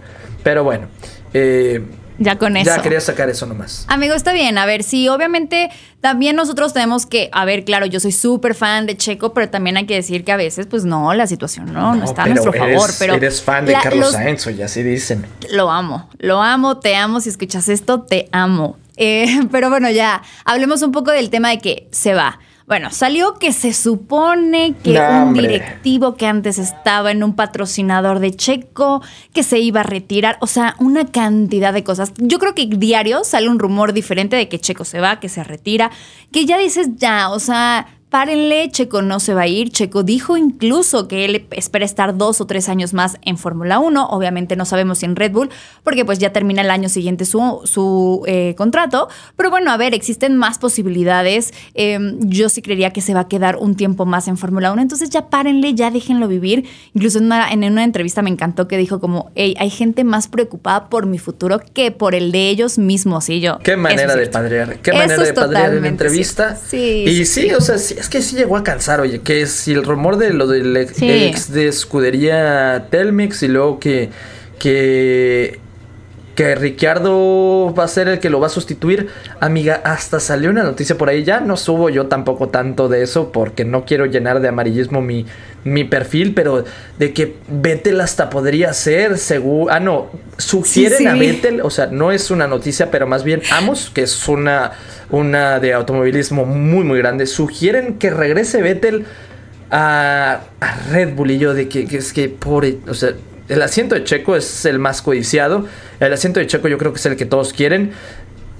Pero 0.42 0.64
bueno, 0.64 0.88
eh, 1.32 1.80
Ya 2.22 2.38
con 2.38 2.56
eso. 2.56 2.66
ya 2.74 2.80
quería 2.82 3.00
sacar 3.00 3.28
eso 3.28 3.46
nomás. 3.46 3.84
Amigo, 3.88 4.14
está 4.14 4.32
bien. 4.32 4.58
A 4.58 4.66
ver, 4.66 4.82
sí, 4.82 5.08
obviamente 5.08 5.70
también 6.00 6.36
nosotros 6.36 6.72
tenemos 6.72 7.06
que, 7.06 7.28
a 7.32 7.44
ver, 7.44 7.64
claro, 7.64 7.86
yo 7.86 8.00
soy 8.00 8.12
súper 8.12 8.54
fan 8.54 8.86
de 8.86 8.96
Checo, 8.96 9.32
pero 9.34 9.48
también 9.50 9.76
hay 9.76 9.86
que 9.86 9.94
decir 9.94 10.24
que 10.24 10.32
a 10.32 10.36
veces, 10.36 10.66
pues 10.66 10.84
no, 10.84 11.14
la 11.14 11.26
situación 11.26 11.72
no, 11.72 11.94
no, 11.94 12.04
está 12.04 12.24
a 12.24 12.26
nuestro 12.26 12.52
favor. 12.52 12.90
Pero 12.98 13.14
eres 13.14 13.42
fan 13.42 13.66
de 13.66 13.72
la- 13.72 13.80
Carlos 13.82 14.06
los- 14.06 14.12
Sainz, 14.12 14.46
y 14.48 14.62
así 14.62 14.82
dicen. 14.82 15.26
Lo 15.50 15.70
amo, 15.70 16.08
lo 16.18 16.42
amo, 16.42 16.78
te 16.78 16.96
amo. 16.96 17.20
Si 17.20 17.28
escuchas 17.28 17.68
esto, 17.68 18.02
te 18.02 18.28
amo. 18.32 18.76
Eh, 18.96 19.40
pero 19.50 19.70
bueno, 19.70 19.90
ya, 19.90 20.22
hablemos 20.44 20.82
un 20.82 20.92
poco 20.92 21.10
del 21.10 21.30
tema 21.30 21.50
de 21.50 21.58
que 21.58 21.88
se 21.92 22.14
va. 22.14 22.38
Bueno, 22.66 22.90
salió 22.90 23.34
que 23.34 23.52
se 23.52 23.72
supone 23.72 24.74
que 24.82 24.98
un 24.98 25.34
directivo 25.34 26.14
que 26.14 26.26
antes 26.26 26.58
estaba 26.58 27.10
en 27.10 27.22
un 27.22 27.34
patrocinador 27.34 28.18
de 28.20 28.34
Checo, 28.34 29.02
que 29.32 29.42
se 29.42 29.58
iba 29.58 29.80
a 29.80 29.84
retirar, 29.84 30.38
o 30.40 30.46
sea, 30.46 30.76
una 30.78 31.06
cantidad 31.06 31.72
de 31.72 31.84
cosas. 31.84 32.12
Yo 32.18 32.38
creo 32.38 32.54
que 32.54 32.66
diario 32.66 33.24
sale 33.24 33.48
un 33.48 33.58
rumor 33.58 33.92
diferente 33.92 34.36
de 34.36 34.48
que 34.48 34.58
Checo 34.58 34.84
se 34.84 35.00
va, 35.00 35.20
que 35.20 35.28
se 35.28 35.42
retira, 35.44 35.90
que 36.30 36.46
ya 36.46 36.58
dices 36.58 36.90
ya, 36.96 37.30
o 37.30 37.40
sea, 37.40 37.86
párenle, 38.12 38.68
Checo 38.70 39.00
no 39.02 39.18
se 39.18 39.32
va 39.34 39.42
a 39.42 39.46
ir. 39.48 39.70
Checo 39.70 40.02
dijo 40.02 40.36
incluso 40.36 41.08
que 41.08 41.24
él 41.24 41.46
espera 41.50 41.84
estar 41.86 42.16
dos 42.16 42.40
o 42.42 42.46
tres 42.46 42.68
años 42.68 42.92
más 42.92 43.16
en 43.22 43.38
Fórmula 43.38 43.78
1. 43.78 44.06
Obviamente 44.10 44.54
no 44.54 44.66
sabemos 44.66 44.98
si 44.98 45.06
en 45.06 45.16
Red 45.16 45.32
Bull, 45.32 45.48
porque 45.82 46.04
pues 46.04 46.18
ya 46.18 46.30
termina 46.30 46.60
el 46.60 46.70
año 46.70 46.88
siguiente 46.90 47.24
su, 47.24 47.60
su 47.64 48.22
eh, 48.28 48.54
contrato. 48.56 49.08
Pero 49.34 49.50
bueno, 49.50 49.70
a 49.72 49.78
ver, 49.78 49.94
existen 49.94 50.36
más 50.36 50.58
posibilidades. 50.58 51.54
Eh, 51.74 51.98
yo 52.20 52.50
sí 52.50 52.60
creería 52.60 52.92
que 52.92 53.00
se 53.00 53.14
va 53.14 53.20
a 53.20 53.28
quedar 53.28 53.56
un 53.56 53.76
tiempo 53.76 54.04
más 54.04 54.28
en 54.28 54.36
Fórmula 54.36 54.72
1. 54.72 54.82
Entonces 54.82 55.08
ya 55.08 55.30
párenle, 55.30 55.74
ya 55.74 55.90
déjenlo 55.90 56.28
vivir. 56.28 56.68
Incluso 56.94 57.18
en 57.18 57.24
una, 57.24 57.50
en 57.50 57.64
una 57.64 57.82
entrevista 57.82 58.20
me 58.20 58.28
encantó 58.30 58.68
que 58.68 58.76
dijo 58.76 59.00
como, 59.00 59.30
hey, 59.34 59.54
hay 59.58 59.70
gente 59.70 60.04
más 60.04 60.28
preocupada 60.28 60.90
por 60.90 61.06
mi 61.06 61.18
futuro 61.18 61.60
que 61.72 61.90
por 61.90 62.14
el 62.14 62.30
de 62.30 62.50
ellos 62.50 62.76
mismos. 62.76 63.30
Y 63.30 63.40
yo, 63.40 63.58
Qué 63.60 63.72
"Eso 63.72 63.80
manera 63.80 64.12
de 64.14 64.20
cierto". 64.26 64.32
padrear. 64.32 64.76
Qué 64.80 64.90
Eso 64.90 64.98
manera 64.98 65.22
de 65.22 65.32
padrear 65.32 65.74
en 65.74 65.84
entrevista. 65.86 66.56
Sí, 66.56 67.04
y 67.06 67.24
sí, 67.24 67.48
sí. 67.48 67.54
o 67.54 67.60
sea, 67.62 67.78
sí, 67.78 67.94
es 68.02 68.08
que 68.08 68.20
sí 68.20 68.36
llegó 68.36 68.56
a 68.56 68.62
cansar, 68.64 69.00
oye, 69.00 69.20
que 69.20 69.46
si 69.46 69.72
el 69.72 69.84
rumor 69.84 70.16
de 70.18 70.32
lo 70.34 70.46
del 70.46 70.76
ex, 70.76 70.96
Sí. 70.96 71.08
ex 71.10 71.52
de 71.52 71.68
escudería 71.68 72.88
Telmex 72.90 73.42
y 73.42 73.48
luego 73.48 73.78
que 73.80 74.10
que 74.58 75.58
que 76.34 76.54
Ricciardo 76.54 77.74
va 77.74 77.84
a 77.84 77.88
ser 77.88 78.08
el 78.08 78.18
que 78.18 78.30
lo 78.30 78.40
va 78.40 78.46
a 78.46 78.50
sustituir. 78.50 79.08
Amiga, 79.40 79.80
hasta 79.84 80.18
salió 80.18 80.50
una 80.50 80.62
noticia 80.62 80.96
por 80.96 81.08
ahí. 81.08 81.24
Ya 81.24 81.40
no 81.40 81.56
subo 81.56 81.90
yo 81.90 82.06
tampoco 82.06 82.48
tanto 82.48 82.88
de 82.88 83.02
eso 83.02 83.32
porque 83.32 83.64
no 83.64 83.84
quiero 83.84 84.06
llenar 84.06 84.40
de 84.40 84.48
amarillismo 84.48 85.02
mi, 85.02 85.26
mi 85.64 85.84
perfil, 85.84 86.32
pero 86.34 86.64
de 86.98 87.12
que 87.12 87.36
Vettel 87.48 88.00
hasta 88.00 88.30
podría 88.30 88.72
ser 88.72 89.18
seguro. 89.18 89.72
Ah, 89.72 89.80
no, 89.80 90.10
sugieren 90.38 90.98
Sí, 90.98 91.04
sí. 91.04 91.06
a 91.10 91.14
Vettel, 91.14 91.60
o 91.60 91.70
sea, 91.70 91.86
no 91.86 92.12
es 92.12 92.30
una 92.30 92.46
noticia, 92.46 92.90
pero 92.90 93.06
más 93.06 93.24
bien 93.24 93.42
Amos, 93.52 93.90
que 93.94 94.02
es 94.02 94.28
una, 94.28 94.72
una 95.10 95.60
de 95.60 95.74
automovilismo 95.74 96.46
muy, 96.46 96.84
muy 96.84 96.98
grande, 96.98 97.26
sugieren 97.26 97.98
que 97.98 98.10
regrese 98.10 98.62
Vettel 98.62 99.04
a, 99.70 100.40
a 100.60 100.76
Red 100.90 101.14
Bull 101.14 101.30
y 101.30 101.38
yo 101.38 101.54
de 101.54 101.68
que, 101.68 101.86
que 101.86 101.98
es 101.98 102.12
que 102.12 102.28
pobre, 102.28 102.78
o 102.88 102.94
sea, 102.94 103.12
el 103.52 103.60
asiento 103.60 103.94
de 103.94 104.04
Checo 104.04 104.34
es 104.34 104.64
el 104.64 104.78
más 104.78 105.02
codiciado, 105.02 105.66
el 106.00 106.12
asiento 106.12 106.40
de 106.40 106.46
Checo 106.46 106.68
yo 106.68 106.78
creo 106.78 106.92
que 106.92 106.98
es 106.98 107.06
el 107.06 107.16
que 107.16 107.26
todos 107.26 107.52
quieren. 107.52 107.92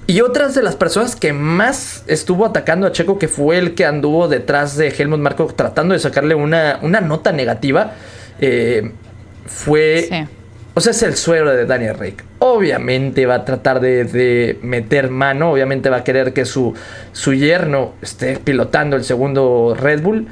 Y 0.05 0.21
otras 0.21 0.53
de 0.53 0.61
las 0.61 0.75
personas 0.75 1.15
que 1.15 1.33
más 1.33 2.03
estuvo 2.07 2.45
atacando 2.45 2.85
a 2.85 2.91
Checo, 2.91 3.17
que 3.17 3.27
fue 3.27 3.57
el 3.57 3.73
que 3.73 3.85
anduvo 3.85 4.27
detrás 4.27 4.75
de 4.77 4.89
Helmut 4.89 5.19
Marko 5.19 5.47
tratando 5.47 5.93
de 5.93 5.99
sacarle 5.99 6.35
una, 6.35 6.79
una 6.81 7.01
nota 7.01 7.31
negativa, 7.31 7.93
eh, 8.39 8.91
fue... 9.45 10.07
Sí. 10.09 10.15
O 10.75 10.81
sea, 10.81 10.89
es 10.89 11.03
el 11.03 11.15
suegro 11.15 11.51
de 11.55 11.67
Daniel 11.67 11.97
Rick. 11.99 12.23
Obviamente 12.39 13.27
va 13.27 13.35
a 13.35 13.45
tratar 13.45 13.79
de, 13.79 14.05
de 14.05 14.57
meter 14.63 15.11
mano. 15.11 15.51
Obviamente 15.51 15.91
va 15.91 15.97
a 15.97 16.03
querer 16.03 16.33
que 16.33 16.45
su, 16.45 16.73
su 17.11 17.35
yerno 17.35 17.93
esté 18.01 18.37
pilotando 18.37 18.95
el 18.95 19.03
segundo 19.03 19.77
Red 19.79 20.01
Bull. 20.01 20.27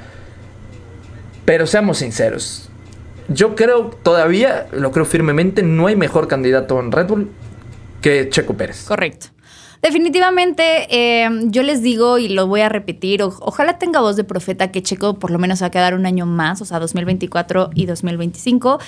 Pero 1.46 1.68
seamos 1.68 2.00
sinceros. 2.00 2.71
Yo 3.34 3.56
creo 3.56 3.92
todavía, 4.04 4.68
lo 4.72 4.92
creo 4.92 5.06
firmemente, 5.06 5.64
no 5.64 5.88
hay 5.88 5.96
mejor 5.96 6.28
candidato 6.28 6.80
en 6.80 6.92
Red 6.92 7.08
Bull 7.08 7.30
que 8.02 8.30
Checo 8.30 8.56
Pérez. 8.56 8.86
Correcto. 8.86 9.28
Definitivamente, 9.82 10.88
eh, 10.90 11.28
yo 11.46 11.64
les 11.64 11.82
digo 11.82 12.20
y 12.20 12.30
lo 12.30 12.46
voy 12.46 12.62
a 12.62 12.70
repetir, 12.70 13.24
ojalá 13.24 13.80
tenga 13.80 14.00
voz 14.00 14.16
de 14.16 14.24
profeta 14.24 14.72
que 14.72 14.84
Checo 14.84 15.18
por 15.18 15.32
lo 15.32 15.40
menos 15.40 15.64
va 15.64 15.68
a 15.68 15.72
quedar 15.72 15.96
un 15.96 16.06
año 16.06 16.28
más, 16.28 16.62
o 16.62 16.66
sea, 16.66 16.80
2024 16.80 17.72
y 17.74 17.88
2025. 17.88 18.80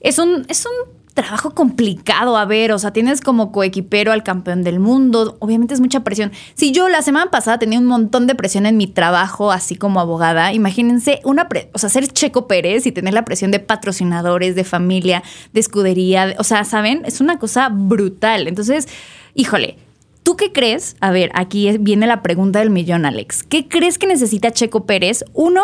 Es 0.00 0.18
un, 0.18 0.44
es 0.48 0.66
un 0.66 0.99
trabajo 1.22 1.50
complicado, 1.54 2.36
a 2.36 2.44
ver, 2.44 2.72
o 2.72 2.78
sea, 2.78 2.92
tienes 2.92 3.20
como 3.20 3.52
coequipero 3.52 4.12
al 4.12 4.22
campeón 4.22 4.62
del 4.62 4.80
mundo, 4.80 5.36
obviamente 5.40 5.74
es 5.74 5.80
mucha 5.80 6.00
presión. 6.00 6.32
Si 6.54 6.72
yo 6.72 6.88
la 6.88 7.02
semana 7.02 7.30
pasada 7.30 7.58
tenía 7.58 7.78
un 7.78 7.86
montón 7.86 8.26
de 8.26 8.34
presión 8.34 8.64
en 8.66 8.76
mi 8.76 8.86
trabajo, 8.86 9.52
así 9.52 9.76
como 9.76 10.00
abogada, 10.00 10.52
imagínense 10.52 11.20
una, 11.24 11.48
o 11.72 11.78
sea, 11.78 11.90
ser 11.90 12.08
Checo 12.08 12.46
Pérez 12.48 12.86
y 12.86 12.92
tener 12.92 13.12
la 13.14 13.24
presión 13.24 13.50
de 13.50 13.60
patrocinadores, 13.60 14.54
de 14.54 14.64
familia, 14.64 15.22
de 15.52 15.60
escudería, 15.60 16.26
de- 16.26 16.36
o 16.38 16.44
sea, 16.44 16.64
¿saben? 16.64 17.02
Es 17.04 17.20
una 17.20 17.38
cosa 17.38 17.68
brutal. 17.70 18.48
Entonces, 18.48 18.88
híjole. 19.34 19.76
¿Tú 20.22 20.36
qué 20.36 20.52
crees? 20.52 20.96
A 21.00 21.10
ver, 21.10 21.30
aquí 21.34 21.76
viene 21.78 22.06
la 22.06 22.20
pregunta 22.22 22.58
del 22.58 22.68
millón, 22.68 23.06
Alex. 23.06 23.42
¿Qué 23.42 23.66
crees 23.68 23.98
que 23.98 24.06
necesita 24.06 24.50
Checo 24.50 24.84
Pérez? 24.84 25.24
Uno, 25.32 25.62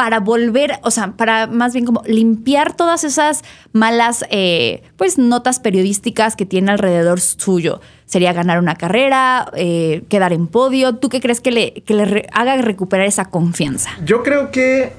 para 0.00 0.18
volver, 0.18 0.78
o 0.82 0.90
sea, 0.90 1.12
para 1.18 1.46
más 1.46 1.74
bien 1.74 1.84
como 1.84 2.02
limpiar 2.06 2.74
todas 2.74 3.04
esas 3.04 3.42
malas, 3.74 4.24
eh, 4.30 4.82
pues, 4.96 5.18
notas 5.18 5.60
periodísticas 5.60 6.36
que 6.36 6.46
tiene 6.46 6.72
alrededor 6.72 7.20
suyo. 7.20 7.82
Sería 8.06 8.32
ganar 8.32 8.58
una 8.60 8.76
carrera, 8.76 9.50
eh, 9.54 10.04
quedar 10.08 10.32
en 10.32 10.46
podio. 10.46 10.96
¿Tú 10.96 11.10
qué 11.10 11.20
crees 11.20 11.42
que 11.42 11.50
le, 11.50 12.26
haga 12.32 12.56
recuperar 12.62 13.04
esa 13.04 13.26
confianza? 13.26 13.90
Yo 14.02 14.22
creo 14.22 14.50
que. 14.50 14.94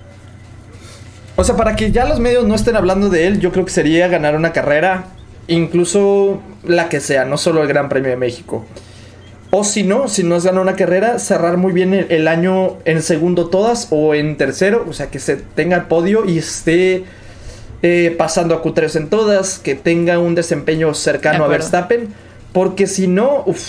O 1.36 1.44
sea, 1.44 1.56
para 1.56 1.76
que 1.76 1.92
ya 1.92 2.06
los 2.06 2.20
medios 2.20 2.46
no 2.46 2.54
estén 2.54 2.76
hablando 2.76 3.10
de 3.10 3.26
él, 3.26 3.40
yo 3.40 3.52
creo 3.52 3.66
que 3.66 3.72
sería 3.72 4.08
ganar 4.08 4.36
una 4.36 4.54
carrera, 4.54 5.08
incluso 5.48 6.44
la 6.64 6.90
que 6.90 7.00
sea, 7.00 7.26
no 7.26 7.40
solo 7.40 7.64
el 7.64 7.68
Gran 7.68 7.90
Premio 7.90 8.12
de 8.12 8.18
México. 8.18 8.68
O 9.54 9.64
si 9.66 9.84
no, 9.84 10.08
si 10.08 10.24
no 10.24 10.38
es 10.38 10.46
ganar 10.46 10.62
una 10.62 10.76
carrera, 10.78 11.20
cerrar 11.20 11.58
muy 11.58 11.74
bien 11.74 11.94
el, 11.94 12.08
el 12.10 12.28
año 12.30 12.78
en 12.86 13.02
segundo 13.02 13.50
todas 13.50 13.88
o 13.92 14.16
en 14.16 14.38
tercero, 14.38 14.86
o 14.90 14.94
sea, 14.94 15.08
que 15.12 15.20
se 15.20 15.36
tenga 15.36 15.76
el 15.76 15.84
podio 15.84 16.26
y 16.26 16.38
esté 16.38 17.04
eh, 17.84 18.16
pasando 18.18 18.56
a 18.56 18.64
Q3 18.64 18.96
en 18.96 19.10
todas, 19.10 19.60
que 19.60 19.76
tenga 19.76 20.20
un 20.20 20.36
desempeño 20.36 20.94
cercano 20.94 21.44
a. 21.44 21.48
Verstappen, 21.50 22.08
porque 22.54 22.88
si 22.88 23.08
no, 23.08 23.44
uf, 23.46 23.60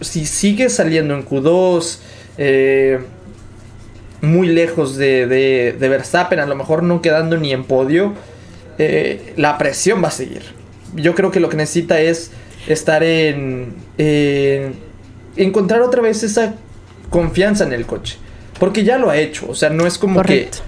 si 0.00 0.26
sigue 0.26 0.68
saliendo 0.68 1.14
en 1.14 1.24
Q2, 1.26 1.98
eh, 2.38 3.00
muy 4.20 4.46
lejos 4.48 4.96
de, 4.96 5.26
de- 5.26 5.74
de 5.78 5.88
Verstappen, 5.88 6.38
a 6.38 6.46
lo 6.46 6.54
mejor 6.54 6.82
no 6.84 7.02
quedando 7.02 7.36
ni 7.36 7.52
en 7.52 7.64
podio, 7.64 8.12
eh, 8.78 9.32
la 9.36 9.58
presión 9.58 10.02
va 10.04 10.08
a 10.08 10.12
seguir. 10.12 10.42
Yo 10.94 11.14
creo 11.16 11.30
que 11.32 11.40
lo 11.40 11.48
que 11.48 11.56
necesita 11.56 12.00
es 12.00 12.30
estar 12.68 13.02
en, 13.02 13.74
en 13.98 14.85
encontrar 15.36 15.82
otra 15.82 16.02
vez 16.02 16.22
esa 16.22 16.54
confianza 17.10 17.64
en 17.64 17.72
el 17.72 17.86
coche. 17.86 18.18
Porque 18.58 18.84
ya 18.84 18.98
lo 18.98 19.10
ha 19.10 19.16
hecho, 19.18 19.46
o 19.48 19.54
sea, 19.54 19.70
no 19.70 19.86
es 19.86 19.98
como 19.98 20.16
Correcto. 20.16 20.58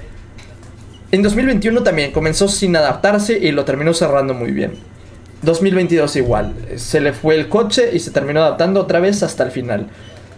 que... 1.10 1.16
En 1.16 1.22
2021 1.22 1.82
también 1.82 2.12
comenzó 2.12 2.48
sin 2.48 2.76
adaptarse 2.76 3.38
y 3.38 3.50
lo 3.50 3.64
terminó 3.64 3.94
cerrando 3.94 4.34
muy 4.34 4.52
bien. 4.52 4.72
2022 5.42 6.16
igual, 6.16 6.54
se 6.76 7.00
le 7.00 7.12
fue 7.12 7.36
el 7.36 7.48
coche 7.48 7.90
y 7.92 8.00
se 8.00 8.10
terminó 8.10 8.40
adaptando 8.40 8.80
otra 8.80 9.00
vez 9.00 9.22
hasta 9.22 9.44
el 9.44 9.50
final. 9.50 9.86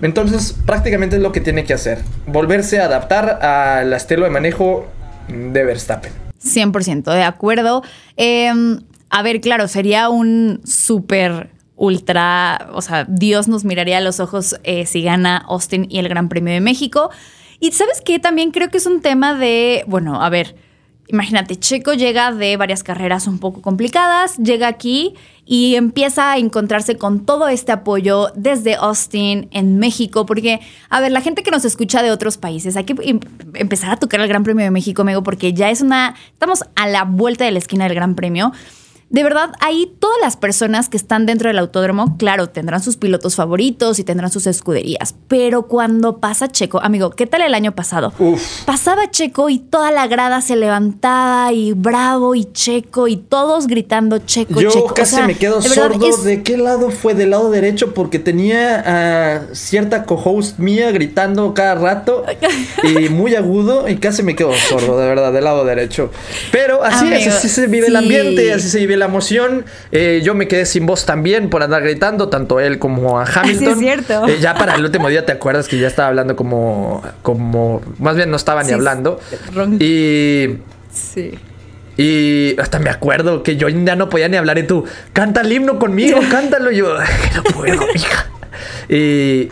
Entonces 0.02 0.54
prácticamente 0.64 1.16
es 1.16 1.22
lo 1.22 1.32
que 1.32 1.40
tiene 1.40 1.64
que 1.64 1.74
hacer, 1.74 1.98
volverse 2.26 2.80
a 2.80 2.84
adaptar 2.84 3.44
al 3.44 3.92
estilo 3.92 4.24
de 4.24 4.30
manejo 4.30 4.86
de 5.28 5.64
Verstappen. 5.64 6.12
100% 6.42 7.12
de 7.12 7.22
acuerdo. 7.22 7.82
Eh, 8.16 8.50
a 9.10 9.22
ver, 9.22 9.40
claro, 9.40 9.68
sería 9.68 10.08
un 10.08 10.60
súper 10.64 11.50
ultra, 11.80 12.68
o 12.74 12.82
sea, 12.82 13.06
Dios 13.08 13.48
nos 13.48 13.64
miraría 13.64 13.98
a 13.98 14.00
los 14.02 14.20
ojos 14.20 14.60
eh, 14.64 14.84
si 14.84 15.02
gana 15.02 15.38
Austin 15.48 15.86
y 15.88 15.98
el 15.98 16.10
Gran 16.10 16.28
Premio 16.28 16.52
de 16.52 16.60
México. 16.60 17.10
Y 17.58 17.72
sabes 17.72 18.02
qué, 18.04 18.18
también 18.18 18.50
creo 18.50 18.68
que 18.68 18.76
es 18.76 18.84
un 18.84 19.00
tema 19.00 19.32
de, 19.34 19.82
bueno, 19.86 20.22
a 20.22 20.28
ver, 20.28 20.56
imagínate, 21.08 21.56
Checo 21.56 21.94
llega 21.94 22.32
de 22.32 22.58
varias 22.58 22.82
carreras 22.82 23.26
un 23.26 23.38
poco 23.38 23.62
complicadas, 23.62 24.36
llega 24.36 24.68
aquí 24.68 25.14
y 25.46 25.74
empieza 25.76 26.32
a 26.32 26.36
encontrarse 26.36 26.96
con 26.96 27.24
todo 27.24 27.48
este 27.48 27.72
apoyo 27.72 28.28
desde 28.36 28.74
Austin, 28.74 29.48
en 29.50 29.78
México, 29.78 30.26
porque, 30.26 30.60
a 30.90 31.00
ver, 31.00 31.12
la 31.12 31.22
gente 31.22 31.42
que 31.42 31.50
nos 31.50 31.64
escucha 31.64 32.02
de 32.02 32.10
otros 32.10 32.36
países, 32.36 32.76
hay 32.76 32.84
que 32.84 32.94
em- 33.02 33.20
empezar 33.54 33.90
a 33.90 33.96
tocar 33.96 34.20
el 34.20 34.28
Gran 34.28 34.44
Premio 34.44 34.64
de 34.64 34.70
México, 34.70 35.00
amigo, 35.00 35.22
porque 35.22 35.54
ya 35.54 35.70
es 35.70 35.80
una, 35.80 36.14
estamos 36.30 36.62
a 36.76 36.86
la 36.86 37.04
vuelta 37.04 37.46
de 37.46 37.52
la 37.52 37.58
esquina 37.58 37.84
del 37.84 37.94
Gran 37.94 38.14
Premio. 38.16 38.52
De 39.10 39.24
verdad, 39.24 39.50
ahí 39.58 39.92
todas 39.98 40.16
las 40.22 40.36
personas 40.36 40.88
que 40.88 40.96
están 40.96 41.26
dentro 41.26 41.48
del 41.48 41.58
autódromo, 41.58 42.16
claro, 42.16 42.48
tendrán 42.48 42.80
sus 42.80 42.96
pilotos 42.96 43.34
favoritos 43.34 43.98
y 43.98 44.04
tendrán 44.04 44.30
sus 44.30 44.46
escuderías. 44.46 45.16
Pero 45.26 45.62
cuando 45.64 46.18
pasa 46.18 46.46
Checo, 46.46 46.80
amigo, 46.80 47.10
¿qué 47.10 47.26
tal 47.26 47.42
el 47.42 47.54
año 47.54 47.72
pasado? 47.72 48.12
Pasaba 48.66 49.10
Checo 49.10 49.50
y 49.50 49.58
toda 49.58 49.90
la 49.90 50.06
grada 50.06 50.40
se 50.42 50.54
levantaba 50.54 51.52
y 51.52 51.72
bravo 51.72 52.36
y 52.36 52.44
Checo 52.52 53.08
y 53.08 53.16
todos 53.16 53.66
gritando 53.66 54.18
Checo, 54.18 54.60
Yo 54.60 54.70
Checo. 54.70 54.84
O 54.86 54.94
casi 54.94 55.16
sea, 55.16 55.26
me 55.26 55.34
quedo 55.36 55.60
de 55.60 55.68
verdad, 55.68 55.90
sordo 55.90 56.06
es- 56.08 56.22
de 56.22 56.44
qué 56.44 56.56
lado 56.56 56.90
fue 56.92 57.14
del 57.14 57.30
lado 57.30 57.50
derecho 57.50 57.92
porque 57.94 58.20
tenía 58.20 59.38
a 59.40 59.54
cierta 59.56 60.04
co-host 60.04 60.58
mía 60.60 60.92
gritando 60.92 61.52
cada 61.52 61.74
rato 61.74 62.24
y 62.84 63.08
muy 63.08 63.34
agudo 63.34 63.88
y 63.88 63.96
casi 63.96 64.22
me 64.22 64.36
quedo 64.36 64.52
sordo, 64.54 64.96
de 65.00 65.08
verdad, 65.08 65.32
del 65.32 65.42
lado 65.42 65.64
derecho. 65.64 66.12
Pero 66.52 66.84
así 66.84 67.06
es, 67.08 67.22
Amigo, 67.22 67.30
así 67.32 67.48
se 67.48 67.66
vive 67.66 67.88
el 67.88 67.96
ambiente, 67.96 68.52
así 68.52 68.68
se 68.68 68.78
vive 68.78 68.99
la 69.00 69.06
emoción. 69.06 69.64
Eh, 69.90 70.20
yo 70.22 70.34
me 70.34 70.46
quedé 70.46 70.64
sin 70.66 70.86
voz 70.86 71.04
también 71.06 71.50
por 71.50 71.62
andar 71.64 71.82
gritando, 71.82 72.28
tanto 72.28 72.60
él 72.60 72.78
como 72.78 73.18
a 73.18 73.24
Hamilton. 73.34 73.68
es 73.72 73.78
cierto. 73.78 74.28
Eh, 74.28 74.38
ya 74.40 74.54
para 74.54 74.76
el 74.76 74.84
último 74.84 75.08
día, 75.08 75.26
¿te 75.26 75.32
acuerdas 75.32 75.66
que 75.66 75.78
ya 75.78 75.88
estaba 75.88 76.08
hablando 76.08 76.36
como, 76.36 77.02
como, 77.22 77.82
más 77.98 78.14
bien 78.14 78.30
no 78.30 78.36
estaba 78.36 78.62
ni 78.62 78.68
Sí, 78.68 78.74
hablando? 78.74 79.18
Y 79.80 80.58
Sí. 80.92 81.32
y 81.96 82.58
hasta 82.60 82.78
me 82.78 82.90
acuerdo 82.90 83.42
que 83.42 83.56
yo 83.56 83.68
ya 83.68 83.96
no 83.96 84.08
podía 84.08 84.28
ni 84.28 84.36
hablar 84.36 84.58
y 84.58 84.62
tú, 84.62 84.84
canta 85.12 85.40
el 85.42 85.52
himno 85.52 85.78
conmigo, 85.78 86.18
cántalo. 86.30 86.70
Y 86.70 86.76
yo, 86.76 86.96
"Ay, 86.98 87.08
no 87.34 87.42
puedo, 87.42 87.82
hija. 87.94 88.26
Y 88.88 89.48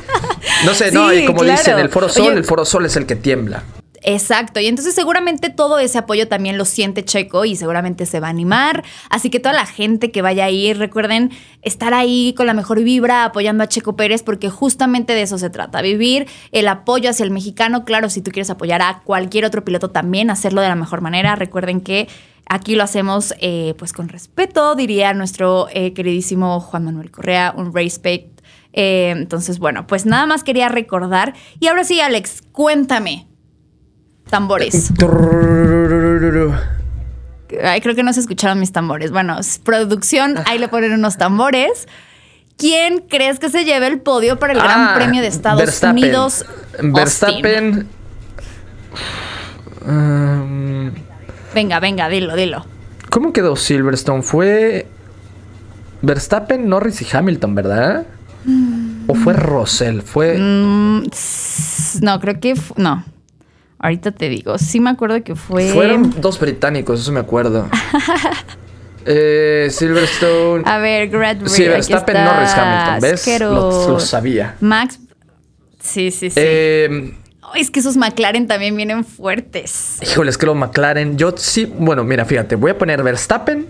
no 0.66 0.74
sé, 0.74 0.90
no, 0.92 1.11
Sí, 1.11 1.16
y 1.22 1.26
como 1.26 1.40
claro. 1.40 1.58
dicen, 1.58 1.78
el 1.78 1.88
foro 1.88 2.08
sol, 2.08 2.26
Oye- 2.28 2.37
el 2.38 2.44
foro 2.44 2.64
sol 2.64 2.84
es 2.87 2.96
el 2.96 3.06
que 3.06 3.16
tiembla. 3.16 3.62
Exacto, 4.10 4.58
y 4.58 4.66
entonces 4.68 4.94
seguramente 4.94 5.50
todo 5.50 5.78
ese 5.78 5.98
apoyo 5.98 6.28
también 6.28 6.56
lo 6.56 6.64
siente 6.64 7.04
Checo 7.04 7.44
y 7.44 7.56
seguramente 7.56 8.06
se 8.06 8.20
va 8.20 8.28
a 8.28 8.30
animar. 8.30 8.82
Así 9.10 9.28
que 9.28 9.38
toda 9.38 9.52
la 9.52 9.66
gente 9.66 10.10
que 10.10 10.22
vaya 10.22 10.46
a 10.46 10.50
ir, 10.50 10.78
recuerden 10.78 11.30
estar 11.60 11.92
ahí 11.92 12.32
con 12.34 12.46
la 12.46 12.54
mejor 12.54 12.82
vibra 12.82 13.24
apoyando 13.24 13.64
a 13.64 13.66
Checo 13.66 13.96
Pérez 13.96 14.22
porque 14.22 14.48
justamente 14.48 15.12
de 15.12 15.20
eso 15.20 15.36
se 15.36 15.50
trata, 15.50 15.82
vivir 15.82 16.26
el 16.52 16.68
apoyo 16.68 17.10
hacia 17.10 17.24
el 17.24 17.30
mexicano. 17.30 17.84
Claro, 17.84 18.08
si 18.08 18.22
tú 18.22 18.30
quieres 18.30 18.48
apoyar 18.48 18.80
a 18.80 19.02
cualquier 19.04 19.44
otro 19.44 19.62
piloto 19.62 19.90
también, 19.90 20.30
hacerlo 20.30 20.62
de 20.62 20.68
la 20.68 20.74
mejor 20.74 21.02
manera. 21.02 21.36
Recuerden 21.36 21.82
que 21.82 22.08
aquí 22.46 22.76
lo 22.76 22.84
hacemos 22.84 23.34
eh, 23.42 23.74
pues 23.76 23.92
con 23.92 24.08
respeto, 24.08 24.74
diría 24.74 25.12
nuestro 25.12 25.68
eh, 25.70 25.92
queridísimo 25.92 26.60
Juan 26.60 26.86
Manuel 26.86 27.10
Correa, 27.10 27.52
un 27.54 27.74
respect. 27.74 28.40
Eh, 28.72 29.10
entonces, 29.10 29.58
bueno, 29.58 29.86
pues 29.86 30.06
nada 30.06 30.24
más 30.24 30.44
quería 30.44 30.70
recordar. 30.70 31.34
Y 31.60 31.66
ahora 31.66 31.84
sí, 31.84 32.00
Alex, 32.00 32.40
cuéntame. 32.52 33.27
Tambores. 34.30 34.92
Ay, 37.64 37.80
creo 37.80 37.94
que 37.94 38.02
no 38.02 38.12
se 38.12 38.20
escucharon 38.20 38.60
mis 38.60 38.72
tambores. 38.72 39.10
Bueno, 39.10 39.38
producción, 39.64 40.34
ahí 40.46 40.58
le 40.58 40.68
ponen 40.68 40.92
unos 40.92 41.16
tambores. 41.16 41.88
¿Quién 42.58 43.04
crees 43.08 43.38
que 43.38 43.48
se 43.48 43.64
lleve 43.64 43.86
el 43.86 44.00
podio 44.00 44.38
para 44.38 44.52
el 44.52 44.58
Gran 44.58 44.88
Ah, 44.88 44.92
Premio 44.96 45.22
de 45.22 45.28
Estados 45.28 45.60
Verstappen. 45.60 46.04
Unidos? 46.04 46.44
Verstappen. 46.82 47.86
Mm, 49.86 50.88
Venga, 51.54 51.80
venga, 51.80 52.08
dilo, 52.08 52.36
dilo. 52.36 52.66
¿Cómo 53.10 53.32
quedó 53.32 53.56
Silverstone? 53.56 54.22
Fue 54.22 54.86
Verstappen, 56.02 56.68
Norris 56.68 57.00
y 57.00 57.06
Hamilton, 57.16 57.54
¿verdad? 57.54 58.06
¿O 59.06 59.14
fue 59.14 59.32
Russell? 59.32 60.00
Fue. 60.02 60.36
Mm, 60.38 61.04
no, 62.02 62.20
creo 62.20 62.40
que 62.40 62.54
no. 62.76 63.04
Ahorita 63.78 64.10
te 64.12 64.28
digo. 64.28 64.58
Sí 64.58 64.80
me 64.80 64.90
acuerdo 64.90 65.22
que 65.22 65.34
fue. 65.34 65.70
Fueron 65.72 66.20
dos 66.20 66.38
británicos, 66.40 67.00
eso 67.00 67.12
me 67.12 67.20
acuerdo. 67.20 67.68
eh, 69.06 69.68
Silverstone. 69.70 70.62
A 70.66 70.78
ver, 70.78 71.08
Grad 71.08 71.38
Sí, 71.46 71.64
Verstappen, 71.64 72.16
está. 72.16 72.34
Norris, 72.34 72.50
Hamilton, 72.54 73.00
¿ves? 73.00 73.40
Lo, 73.40 73.88
lo 73.88 74.00
sabía. 74.00 74.56
Max. 74.60 74.98
Sí, 75.80 76.10
sí, 76.10 76.30
sí. 76.30 76.40
Eh, 76.40 77.14
es 77.54 77.70
que 77.70 77.80
esos 77.80 77.96
McLaren 77.96 78.46
también 78.46 78.76
vienen 78.76 79.04
fuertes. 79.04 79.98
híjole, 80.02 80.30
es 80.30 80.38
que 80.38 80.46
los 80.46 80.56
McLaren. 80.56 81.16
Yo 81.16 81.32
sí. 81.36 81.64
Bueno, 81.66 82.04
mira, 82.04 82.24
fíjate. 82.24 82.56
Voy 82.56 82.72
a 82.72 82.78
poner 82.78 83.02
Verstappen. 83.02 83.66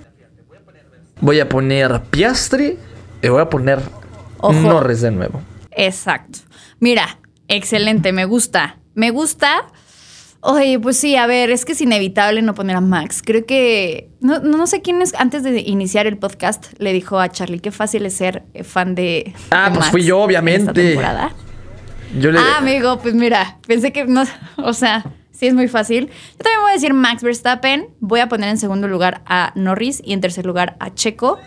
Voy 1.21 1.41
a 1.41 1.49
poner 1.49 2.01
Piastri. 2.11 2.79
Y 3.21 3.29
voy 3.29 3.43
a 3.43 3.51
poner 3.51 3.81
Ojo. 4.39 4.53
Norris 4.55 5.01
de 5.01 5.11
nuevo. 5.11 5.43
Exacto. 5.73 6.39
Mira, 6.81 7.19
excelente, 7.49 8.13
me 8.13 8.25
gusta. 8.25 8.79
Me 8.95 9.11
gusta. 9.11 9.67
Oye, 10.41 10.79
pues 10.79 10.97
sí, 10.97 11.17
a 11.17 11.27
ver, 11.27 11.51
es 11.51 11.65
que 11.65 11.73
es 11.73 11.81
inevitable 11.81 12.43
no 12.43 12.55
poner 12.55 12.77
a 12.77 12.81
Max. 12.81 13.23
Creo 13.25 13.45
que. 13.45 14.09
No, 14.21 14.39
no 14.39 14.67
sé 14.69 14.83
quién 14.83 15.03
es. 15.03 15.15
Antes 15.17 15.43
de 15.43 15.61
iniciar 15.61 16.07
el 16.07 16.17
podcast, 16.17 16.73
le 16.79 16.93
dijo 16.93 17.19
a 17.19 17.29
Charlie 17.29 17.59
qué 17.59 17.73
fácil 17.73 18.07
es 18.07 18.15
ser 18.15 18.45
eh, 18.55 18.63
fan 18.63 18.95
de. 18.95 19.35
Ah, 19.51 19.65
de 19.65 19.71
pues 19.71 19.81
Max 19.81 19.91
fui 19.91 20.05
yo, 20.05 20.17
en 20.17 20.21
esta 20.21 20.25
obviamente. 20.27 20.73
temporada. 20.73 21.33
Yo 22.21 22.31
le. 22.31 22.39
Ah, 22.39 22.59
amigo, 22.59 22.99
pues 23.01 23.15
mira, 23.15 23.59
pensé 23.67 23.93
que 23.93 24.05
no. 24.05 24.23
O 24.59 24.73
sea, 24.73 25.05
sí 25.33 25.49
es 25.49 25.55
muy 25.55 25.67
fácil. 25.67 26.07
Yo 26.07 26.39
también 26.39 26.61
voy 26.63 26.71
a 26.71 26.75
decir 26.75 26.95
Max 26.95 27.23
Verstappen. 27.25 27.89
Voy 27.99 28.21
a 28.21 28.29
poner 28.29 28.49
en 28.49 28.59
segundo 28.59 28.87
lugar 28.87 29.23
a 29.27 29.53
Norris 29.57 30.01
y 30.05 30.13
en 30.13 30.21
tercer 30.21 30.47
lugar 30.47 30.77
a 30.79 30.95
Checo. 30.95 31.39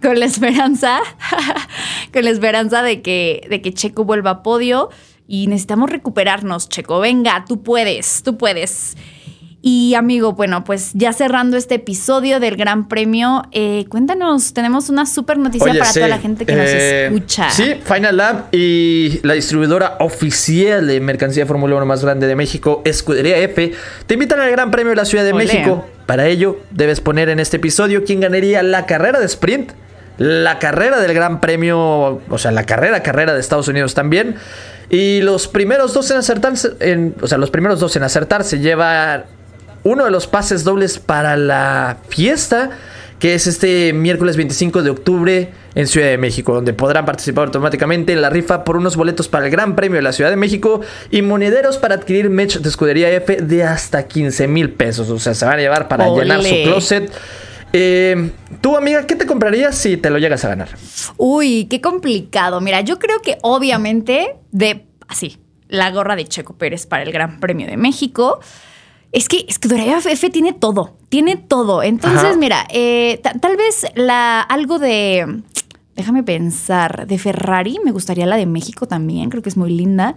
Con 0.00 0.20
la 0.20 0.26
esperanza, 0.26 1.00
con 2.12 2.22
la 2.24 2.30
esperanza 2.30 2.82
de 2.82 3.00
que, 3.02 3.46
de 3.48 3.62
que 3.62 3.72
Checo 3.72 4.04
vuelva 4.04 4.30
a 4.30 4.42
podio. 4.42 4.90
Y 5.28 5.46
necesitamos 5.48 5.90
recuperarnos, 5.90 6.68
Checo. 6.68 7.00
Venga, 7.00 7.44
tú 7.48 7.62
puedes, 7.62 8.22
tú 8.22 8.36
puedes. 8.36 8.96
Y 9.68 9.94
amigo, 9.94 10.34
bueno, 10.34 10.62
pues 10.62 10.92
ya 10.94 11.12
cerrando 11.12 11.56
este 11.56 11.74
episodio 11.74 12.38
del 12.38 12.56
Gran 12.56 12.86
Premio, 12.86 13.42
eh, 13.50 13.86
cuéntanos, 13.88 14.54
tenemos 14.54 14.90
una 14.90 15.06
súper 15.06 15.38
noticia 15.38 15.68
Oye, 15.68 15.80
para 15.80 15.92
sí, 15.92 15.98
toda 15.98 16.08
la 16.08 16.18
gente 16.20 16.46
que 16.46 16.54
nos 16.54 16.66
eh, 16.68 17.06
escucha. 17.06 17.50
Sí, 17.50 17.74
Final 17.82 18.16
Lab 18.16 18.44
y 18.52 19.18
la 19.24 19.34
distribuidora 19.34 19.96
oficial 19.98 20.86
de 20.86 21.00
mercancía 21.00 21.42
de 21.42 21.48
Fórmula 21.48 21.74
1 21.74 21.84
más 21.84 22.04
grande 22.04 22.28
de 22.28 22.36
México, 22.36 22.82
Escudería 22.84 23.38
F, 23.38 23.72
te 24.06 24.14
invitan 24.14 24.38
al 24.38 24.52
Gran 24.52 24.70
Premio 24.70 24.90
de 24.90 24.96
la 24.96 25.04
Ciudad 25.04 25.24
de 25.24 25.32
Olé. 25.32 25.46
México. 25.46 25.84
Para 26.06 26.28
ello, 26.28 26.60
debes 26.70 27.00
poner 27.00 27.28
en 27.28 27.40
este 27.40 27.56
episodio 27.56 28.04
quién 28.04 28.20
ganaría 28.20 28.62
la 28.62 28.86
carrera 28.86 29.18
de 29.18 29.26
sprint, 29.26 29.72
la 30.18 30.58
carrera 30.58 31.00
del 31.00 31.12
Gran 31.14 31.40
Premio, 31.40 32.20
o 32.28 32.38
sea, 32.38 32.50
la 32.50 32.64
carrera, 32.64 33.02
carrera 33.02 33.34
de 33.34 33.40
Estados 33.40 33.68
Unidos 33.68 33.94
también. 33.94 34.36
Y 34.88 35.20
los 35.20 35.48
primeros 35.48 35.92
dos 35.92 36.10
en 36.10 36.18
acertar, 36.18 36.54
en, 36.80 37.14
o 37.20 37.26
sea, 37.26 37.38
los 37.38 37.50
primeros 37.50 37.80
dos 37.80 37.96
en 37.96 38.02
acertar 38.02 38.44
se 38.44 38.60
lleva 38.60 39.24
uno 39.82 40.04
de 40.04 40.10
los 40.10 40.26
pases 40.26 40.64
dobles 40.64 40.98
para 40.98 41.36
la 41.36 41.98
fiesta, 42.08 42.70
que 43.18 43.34
es 43.34 43.46
este 43.46 43.92
miércoles 43.92 44.36
25 44.36 44.82
de 44.82 44.90
octubre 44.90 45.52
en 45.74 45.86
Ciudad 45.86 46.08
de 46.08 46.18
México, 46.18 46.54
donde 46.54 46.72
podrán 46.72 47.04
participar 47.04 47.46
automáticamente 47.46 48.12
en 48.12 48.22
la 48.22 48.30
rifa 48.30 48.64
por 48.64 48.76
unos 48.76 48.96
boletos 48.96 49.28
para 49.28 49.46
el 49.46 49.50
Gran 49.50 49.76
Premio 49.76 49.96
de 49.96 50.02
la 50.02 50.12
Ciudad 50.12 50.30
de 50.30 50.36
México 50.36 50.80
y 51.10 51.22
monederos 51.22 51.78
para 51.78 51.96
adquirir 51.96 52.30
merch 52.30 52.60
de 52.60 52.68
escudería 52.68 53.10
F 53.10 53.36
de 53.36 53.64
hasta 53.64 54.06
15 54.06 54.48
mil 54.48 54.70
pesos. 54.70 55.10
O 55.10 55.18
sea, 55.18 55.34
se 55.34 55.44
van 55.44 55.58
a 55.58 55.62
llevar 55.62 55.88
para 55.88 56.08
llenar 56.08 56.42
su 56.42 56.54
closet. 56.64 57.12
Eh, 57.78 58.30
Tú, 58.62 58.74
amiga, 58.74 59.06
¿qué 59.06 59.14
te 59.16 59.26
comprarías 59.26 59.76
si 59.76 59.98
te 59.98 60.08
lo 60.08 60.18
llegas 60.18 60.44
a 60.44 60.48
ganar? 60.48 60.68
Uy, 61.18 61.66
qué 61.66 61.80
complicado. 61.82 62.60
Mira, 62.62 62.80
yo 62.80 62.98
creo 62.98 63.20
que 63.20 63.36
obviamente 63.42 64.36
de 64.50 64.86
así, 65.08 65.36
la 65.68 65.90
gorra 65.90 66.16
de 66.16 66.24
Checo 66.24 66.54
Pérez 66.54 66.86
para 66.86 67.02
el 67.02 67.12
Gran 67.12 67.38
Premio 67.38 67.66
de 67.66 67.76
México. 67.76 68.40
Es 69.12 69.28
que 69.28 69.44
Escudería 69.48 69.98
F 69.98 70.30
tiene 70.30 70.52
todo, 70.54 70.96
tiene 71.10 71.36
todo. 71.36 71.82
Entonces, 71.82 72.24
Ajá. 72.30 72.36
mira, 72.36 72.66
eh, 72.70 73.20
ta- 73.22 73.34
tal 73.34 73.56
vez 73.56 73.86
la 73.94 74.40
algo 74.40 74.78
de, 74.78 75.42
déjame 75.94 76.22
pensar, 76.22 77.06
de 77.06 77.18
Ferrari, 77.18 77.78
me 77.84 77.92
gustaría 77.92 78.24
la 78.26 78.36
de 78.36 78.46
México 78.46 78.86
también, 78.88 79.28
creo 79.30 79.42
que 79.42 79.48
es 79.50 79.56
muy 79.56 79.70
linda. 79.70 80.16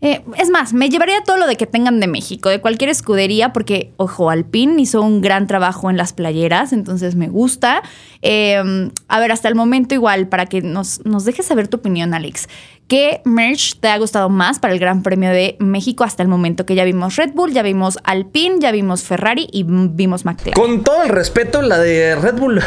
Eh, 0.00 0.22
es 0.36 0.50
más, 0.50 0.74
me 0.74 0.90
llevaría 0.90 1.22
todo 1.24 1.38
lo 1.38 1.46
de 1.46 1.56
que 1.56 1.66
tengan 1.66 1.98
de 1.98 2.06
México, 2.06 2.50
de 2.50 2.60
cualquier 2.60 2.90
escudería, 2.90 3.54
porque, 3.54 3.92
ojo, 3.96 4.28
Alpine 4.28 4.82
hizo 4.82 5.00
un 5.00 5.22
gran 5.22 5.46
trabajo 5.46 5.88
en 5.88 5.96
las 5.96 6.12
playeras, 6.12 6.74
entonces 6.74 7.14
me 7.14 7.28
gusta. 7.28 7.82
Eh, 8.20 8.90
a 9.08 9.20
ver, 9.20 9.32
hasta 9.32 9.48
el 9.48 9.54
momento 9.54 9.94
igual, 9.94 10.28
para 10.28 10.44
que 10.44 10.60
nos, 10.60 11.04
nos 11.06 11.24
dejes 11.24 11.46
saber 11.46 11.68
tu 11.68 11.78
opinión, 11.78 12.12
Alex. 12.12 12.48
¿Qué 12.86 13.22
merch 13.24 13.80
te 13.80 13.88
ha 13.88 13.96
gustado 13.96 14.28
más 14.28 14.58
para 14.58 14.74
el 14.74 14.78
Gran 14.78 15.02
Premio 15.02 15.30
de 15.30 15.56
México 15.58 16.04
hasta 16.04 16.22
el 16.22 16.28
momento? 16.28 16.66
Que 16.66 16.74
ya 16.74 16.84
vimos 16.84 17.16
Red 17.16 17.32
Bull, 17.32 17.52
ya 17.52 17.62
vimos 17.62 17.98
Alpine, 18.04 18.56
ya 18.60 18.72
vimos 18.72 19.04
Ferrari 19.04 19.48
y 19.50 19.64
vimos 19.66 20.26
McLaren. 20.26 20.52
Con 20.52 20.84
todo 20.84 21.02
el 21.02 21.08
respeto, 21.08 21.62
la 21.62 21.78
de 21.78 22.14
Red 22.14 22.34
Bull. 22.34 22.60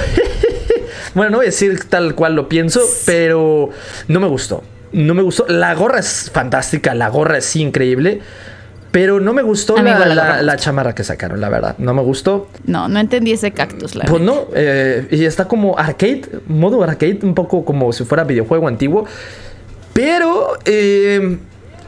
bueno, 1.13 1.31
no 1.31 1.37
voy 1.37 1.45
a 1.45 1.49
decir 1.49 1.87
tal 1.87 2.15
cual 2.15 2.33
lo 2.33 2.49
pienso, 2.49 2.81
pero 3.05 3.69
no 4.07 4.19
me 4.19 4.27
gustó. 4.27 4.63
No 4.97 5.13
me 5.13 5.21
gustó. 5.21 5.45
La 5.47 5.73
gorra 5.75 5.99
es 5.99 6.29
fantástica, 6.33 6.93
la 6.95 7.09
gorra 7.09 7.37
es 7.37 7.55
increíble. 7.55 8.21
Pero 8.91 9.19
no 9.19 9.33
me 9.33 9.41
gustó 9.43 9.75
la, 10.15 10.41
la 10.41 10.55
chamarra 10.55 10.95
que 10.95 11.03
sacaron, 11.03 11.39
la 11.41 11.49
verdad. 11.49 11.75
No 11.77 11.93
me 11.93 12.01
gustó. 12.01 12.49
No, 12.65 12.87
no 12.87 12.99
entendí 12.99 13.31
ese 13.33 13.51
cactus, 13.51 13.95
la 13.95 14.05
Pues 14.05 14.21
no, 14.23 14.47
eh, 14.55 15.07
y 15.11 15.25
está 15.25 15.45
como 15.47 15.77
arcade, 15.77 16.23
modo 16.47 16.81
arcade, 16.81 17.19
un 17.23 17.35
poco 17.35 17.63
como 17.65 17.91
si 17.93 18.05
fuera 18.05 18.23
videojuego 18.23 18.67
antiguo. 18.67 19.05
Pero, 19.93 20.57
eh, 20.65 21.37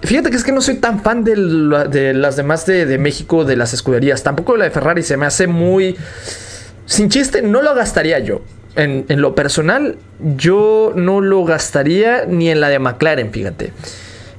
fíjate 0.02 0.30
que 0.30 0.36
es 0.36 0.44
que 0.44 0.52
no 0.52 0.62
soy 0.62 0.76
tan 0.76 1.02
fan 1.02 1.24
de, 1.24 1.38
la- 1.38 1.86
de 1.86 2.14
las 2.14 2.36
demás 2.36 2.66
de, 2.66 2.86
de 2.86 2.98
México, 2.98 3.46
de 3.46 3.56
las 3.56 3.74
escuderías. 3.74 4.22
Tampoco 4.22 4.58
la 4.58 4.66
de 4.66 4.72
Ferrari 4.72 5.02
se 5.02 5.16
me 5.18 5.26
hace 5.26 5.48
muy... 5.48 5.96
Sin 6.86 7.10
chiste, 7.10 7.42
no 7.42 7.62
lo 7.62 7.74
gastaría 7.76 8.20
yo. 8.20 8.42
En, 8.76 9.06
en 9.10 9.22
lo 9.22 9.36
personal, 9.36 9.98
yo 10.38 10.94
no 10.96 11.22
lo 11.22 11.44
gastaría 11.44 12.26
ni 12.26 12.50
en 12.50 12.62
la 12.62 12.70
de 12.70 12.80
McLaren, 12.80 13.32
fíjate. 13.32 13.74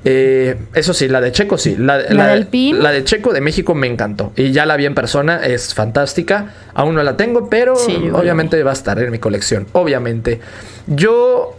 Eh, 0.04 0.56
eso 0.72 0.94
sí, 0.94 1.08
la 1.08 1.20
de 1.20 1.30
Checo 1.30 1.58
sí. 1.58 1.76
La, 1.78 1.98
¿La 1.98 2.26
de 2.26 2.32
Alpine? 2.32 2.78
la 2.78 2.90
de 2.90 3.04
Checo 3.04 3.32
de 3.32 3.40
México 3.40 3.74
me 3.74 3.86
encantó. 3.86 4.32
Y 4.36 4.50
ya 4.52 4.64
la 4.64 4.76
vi 4.76 4.86
en 4.86 4.94
persona, 4.94 5.44
es 5.44 5.74
fantástica. 5.74 6.54
Aún 6.74 6.94
no 6.94 7.02
la 7.02 7.16
tengo, 7.16 7.50
pero 7.50 7.76
Sí, 7.76 8.08
obviamente 8.12 8.62
va 8.62 8.70
a 8.70 8.74
estar 8.74 8.98
en 8.98 9.10
mi 9.10 9.18
colección. 9.18 9.66
Obviamente. 9.72 10.40
Yo. 10.86 11.56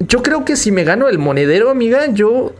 Yo 0.00 0.22
creo 0.22 0.46
que 0.46 0.56
si 0.56 0.72
me 0.72 0.84
gano 0.84 1.08
el 1.10 1.18
monedero, 1.18 1.68
amiga, 1.68 2.06
yo 2.10 2.54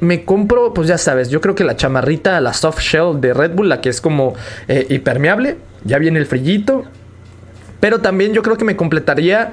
me 0.00 0.24
compro, 0.24 0.74
pues 0.74 0.88
ya 0.88 0.98
sabes, 0.98 1.28
yo 1.28 1.40
creo 1.40 1.54
que 1.54 1.62
la 1.62 1.76
chamarrita, 1.76 2.40
la 2.40 2.52
soft 2.52 2.80
shell 2.80 3.20
de 3.20 3.32
Red 3.32 3.52
Bull, 3.52 3.68
la 3.68 3.80
que 3.80 3.90
es 3.90 4.00
como 4.00 4.34
eh, 4.66 4.86
impermeable, 4.88 5.56
ya 5.84 5.98
viene 5.98 6.18
el 6.18 6.26
frillito. 6.26 6.84
Pero 7.80 8.00
también 8.00 8.32
yo 8.32 8.42
creo 8.42 8.56
que 8.56 8.64
me 8.64 8.76
completaría 8.76 9.52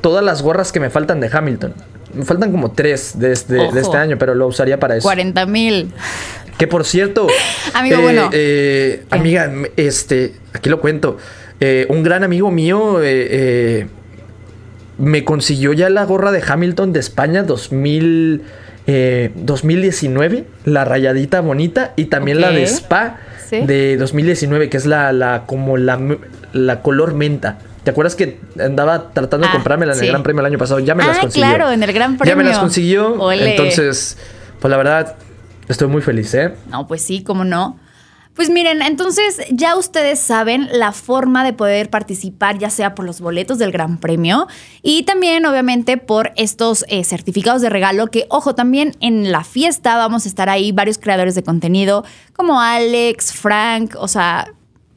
todas 0.00 0.24
las 0.24 0.42
gorras 0.42 0.70
que 0.72 0.80
me 0.80 0.90
faltan 0.90 1.20
de 1.20 1.28
Hamilton. 1.32 1.74
Me 2.14 2.24
faltan 2.24 2.52
como 2.52 2.70
tres 2.72 3.18
de 3.18 3.32
este, 3.32 3.54
de 3.54 3.80
este 3.80 3.96
año, 3.96 4.16
pero 4.18 4.34
lo 4.34 4.46
usaría 4.46 4.78
para 4.78 4.96
eso. 4.96 5.02
40 5.08 5.46
mil. 5.46 5.90
Que 6.58 6.68
por 6.68 6.84
cierto, 6.84 7.26
Amigo, 7.74 7.96
eh, 7.98 8.02
bueno. 8.02 8.30
eh, 8.32 9.02
amiga, 9.10 9.50
este, 9.76 10.34
aquí 10.52 10.70
lo 10.70 10.80
cuento. 10.80 11.16
Eh, 11.58 11.86
un 11.88 12.02
gran 12.04 12.22
amigo 12.22 12.50
mío 12.52 12.98
eh, 13.02 13.86
me 14.98 15.24
consiguió 15.24 15.72
ya 15.72 15.88
la 15.90 16.04
gorra 16.04 16.30
de 16.30 16.42
Hamilton 16.46 16.92
de 16.92 17.00
España 17.00 17.42
2000, 17.42 18.42
eh, 18.86 19.30
2019, 19.34 20.44
la 20.64 20.84
rayadita 20.84 21.40
bonita, 21.40 21.92
y 21.96 22.04
también 22.06 22.40
la 22.40 22.50
de. 22.50 22.62
Spa 22.64 23.18
Sí. 23.50 23.60
de 23.60 23.98
2019, 23.98 24.70
que 24.70 24.76
es 24.78 24.86
la, 24.86 25.12
la 25.12 25.42
como 25.46 25.76
la, 25.76 25.98
la 26.54 26.80
color 26.80 27.12
menta. 27.14 27.58
¿Te 27.84 27.90
acuerdas 27.90 28.14
que 28.16 28.40
andaba 28.58 29.10
tratando 29.10 29.46
de 29.46 29.50
Ah, 29.50 29.52
comprármela 29.56 29.92
en 29.92 29.98
sí. 29.98 30.04
el 30.06 30.10
Gran 30.12 30.22
Premio 30.22 30.40
el 30.40 30.46
año 30.46 30.58
pasado? 30.58 30.80
Ya 30.80 30.94
me 30.94 31.04
las 31.04 31.18
Ah, 31.18 31.20
consiguió. 31.22 31.46
claro, 31.48 31.70
en 31.70 31.82
el 31.82 31.92
Gran 31.92 32.16
Ya 32.24 32.34
me 32.36 32.44
las 32.44 32.52
Premio. 32.52 32.60
consiguió. 32.60 33.14
Ole. 33.20 33.50
Entonces, 33.50 34.16
pues 34.60 34.70
la 34.70 34.76
verdad, 34.78 35.16
estoy 35.68 35.88
muy 35.88 36.00
feliz, 36.00 36.32
¿eh? 36.34 36.54
No, 36.70 36.86
pues 36.86 37.02
sí, 37.02 37.22
cómo 37.22 37.44
no. 37.44 37.78
Pues 38.34 38.50
miren, 38.50 38.82
entonces 38.82 39.42
ya 39.50 39.76
ustedes 39.76 40.18
saben 40.18 40.68
la 40.72 40.90
forma 40.90 41.44
de 41.44 41.52
poder 41.52 41.88
participar, 41.88 42.58
ya 42.58 42.68
sea 42.68 42.94
por 42.96 43.04
los 43.04 43.20
boletos 43.20 43.58
del 43.58 43.70
Gran 43.70 43.98
Premio 43.98 44.48
y 44.82 45.04
también 45.04 45.46
obviamente 45.46 45.98
por 45.98 46.32
estos 46.36 46.84
eh, 46.88 47.04
certificados 47.04 47.62
de 47.62 47.70
regalo 47.70 48.08
que, 48.08 48.26
ojo, 48.30 48.56
también 48.56 48.96
en 49.00 49.30
la 49.30 49.44
fiesta 49.44 49.96
vamos 49.96 50.24
a 50.24 50.28
estar 50.28 50.48
ahí 50.48 50.72
varios 50.72 50.98
creadores 50.98 51.36
de 51.36 51.44
contenido 51.44 52.04
como 52.32 52.60
Alex, 52.60 53.32
Frank, 53.32 53.94
o 53.98 54.08
sea, 54.08 54.48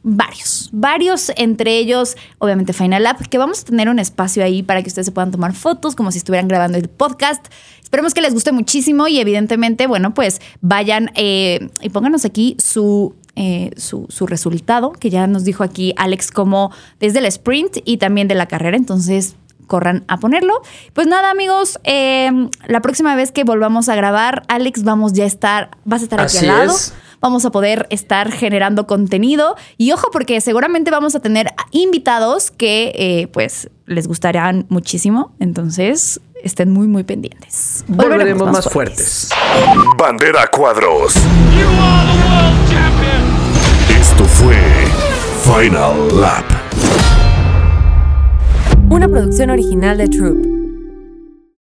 varios, 0.09 0.69
varios 0.71 1.33
entre 1.35 1.77
ellos, 1.77 2.15
obviamente 2.39 2.71
Final 2.71 3.05
App, 3.05 3.19
que 3.27 3.37
vamos 3.37 3.61
a 3.61 3.65
tener 3.65 3.89
un 3.89 3.99
espacio 3.99 4.41
ahí 4.41 4.63
para 4.63 4.81
que 4.81 4.87
ustedes 4.87 5.05
se 5.05 5.11
puedan 5.11 5.31
tomar 5.31 5.53
fotos 5.53 5.95
como 5.95 6.13
si 6.13 6.19
estuvieran 6.19 6.47
grabando 6.47 6.77
el 6.77 6.87
podcast. 6.87 7.45
Esperemos 7.83 8.13
que 8.13 8.21
les 8.21 8.33
guste 8.33 8.53
muchísimo 8.53 9.09
y 9.09 9.19
evidentemente, 9.19 9.85
bueno, 9.85 10.13
pues 10.13 10.41
vayan 10.61 11.11
eh, 11.15 11.69
y 11.81 11.89
pónganos 11.89 12.23
aquí 12.23 12.55
su, 12.57 13.15
eh, 13.35 13.71
su, 13.75 14.05
su 14.07 14.27
resultado, 14.27 14.93
que 14.93 15.09
ya 15.09 15.27
nos 15.27 15.43
dijo 15.43 15.63
aquí 15.63 15.93
Alex 15.97 16.31
como 16.31 16.71
desde 17.01 17.19
el 17.19 17.25
sprint 17.25 17.79
y 17.83 17.97
también 17.97 18.29
de 18.29 18.35
la 18.35 18.45
carrera, 18.45 18.77
entonces 18.77 19.35
corran 19.67 20.05
a 20.07 20.19
ponerlo. 20.19 20.61
Pues 20.93 21.07
nada, 21.07 21.31
amigos, 21.31 21.79
eh, 21.83 22.31
la 22.65 22.81
próxima 22.81 23.13
vez 23.17 23.33
que 23.33 23.43
volvamos 23.43 23.89
a 23.89 23.95
grabar, 23.95 24.43
Alex, 24.47 24.83
vamos 24.83 25.11
ya 25.11 25.25
a 25.25 25.27
estar, 25.27 25.71
vas 25.83 25.99
a 25.99 26.03
estar 26.05 26.21
aquí 26.21 26.37
al 26.37 26.47
lado 26.47 26.73
es. 26.73 26.93
Vamos 27.19 27.43
a 27.45 27.51
poder 27.51 27.87
estar 27.89 28.31
generando 28.31 28.85
contenido. 28.85 29.55
Y 29.77 29.91
ojo, 29.93 30.09
porque 30.11 30.41
seguramente 30.41 30.91
vamos 30.91 31.15
a 31.15 31.19
tener 31.19 31.47
invitados 31.71 32.51
que 32.51 33.29
pues 33.33 33.47
pues 33.47 33.69
les 33.85 34.07
gustarán 34.09 34.65
muchísimo. 34.67 35.31
Entonces, 35.39 36.19
estén 36.43 36.69
muy, 36.69 36.85
muy 36.85 37.05
pendientes. 37.05 37.85
Volveremos 37.87 38.51
más 38.51 38.69
fuertes. 38.69 39.29
Bandera 39.97 40.47
Cuadros. 40.47 41.15
Esto 43.97 44.25
fue 44.25 44.57
Final 45.43 46.19
Lap. 46.19 46.43
Una 48.89 49.07
producción 49.07 49.49
original 49.49 49.97
de 49.97 50.09
Troop. 50.09 50.56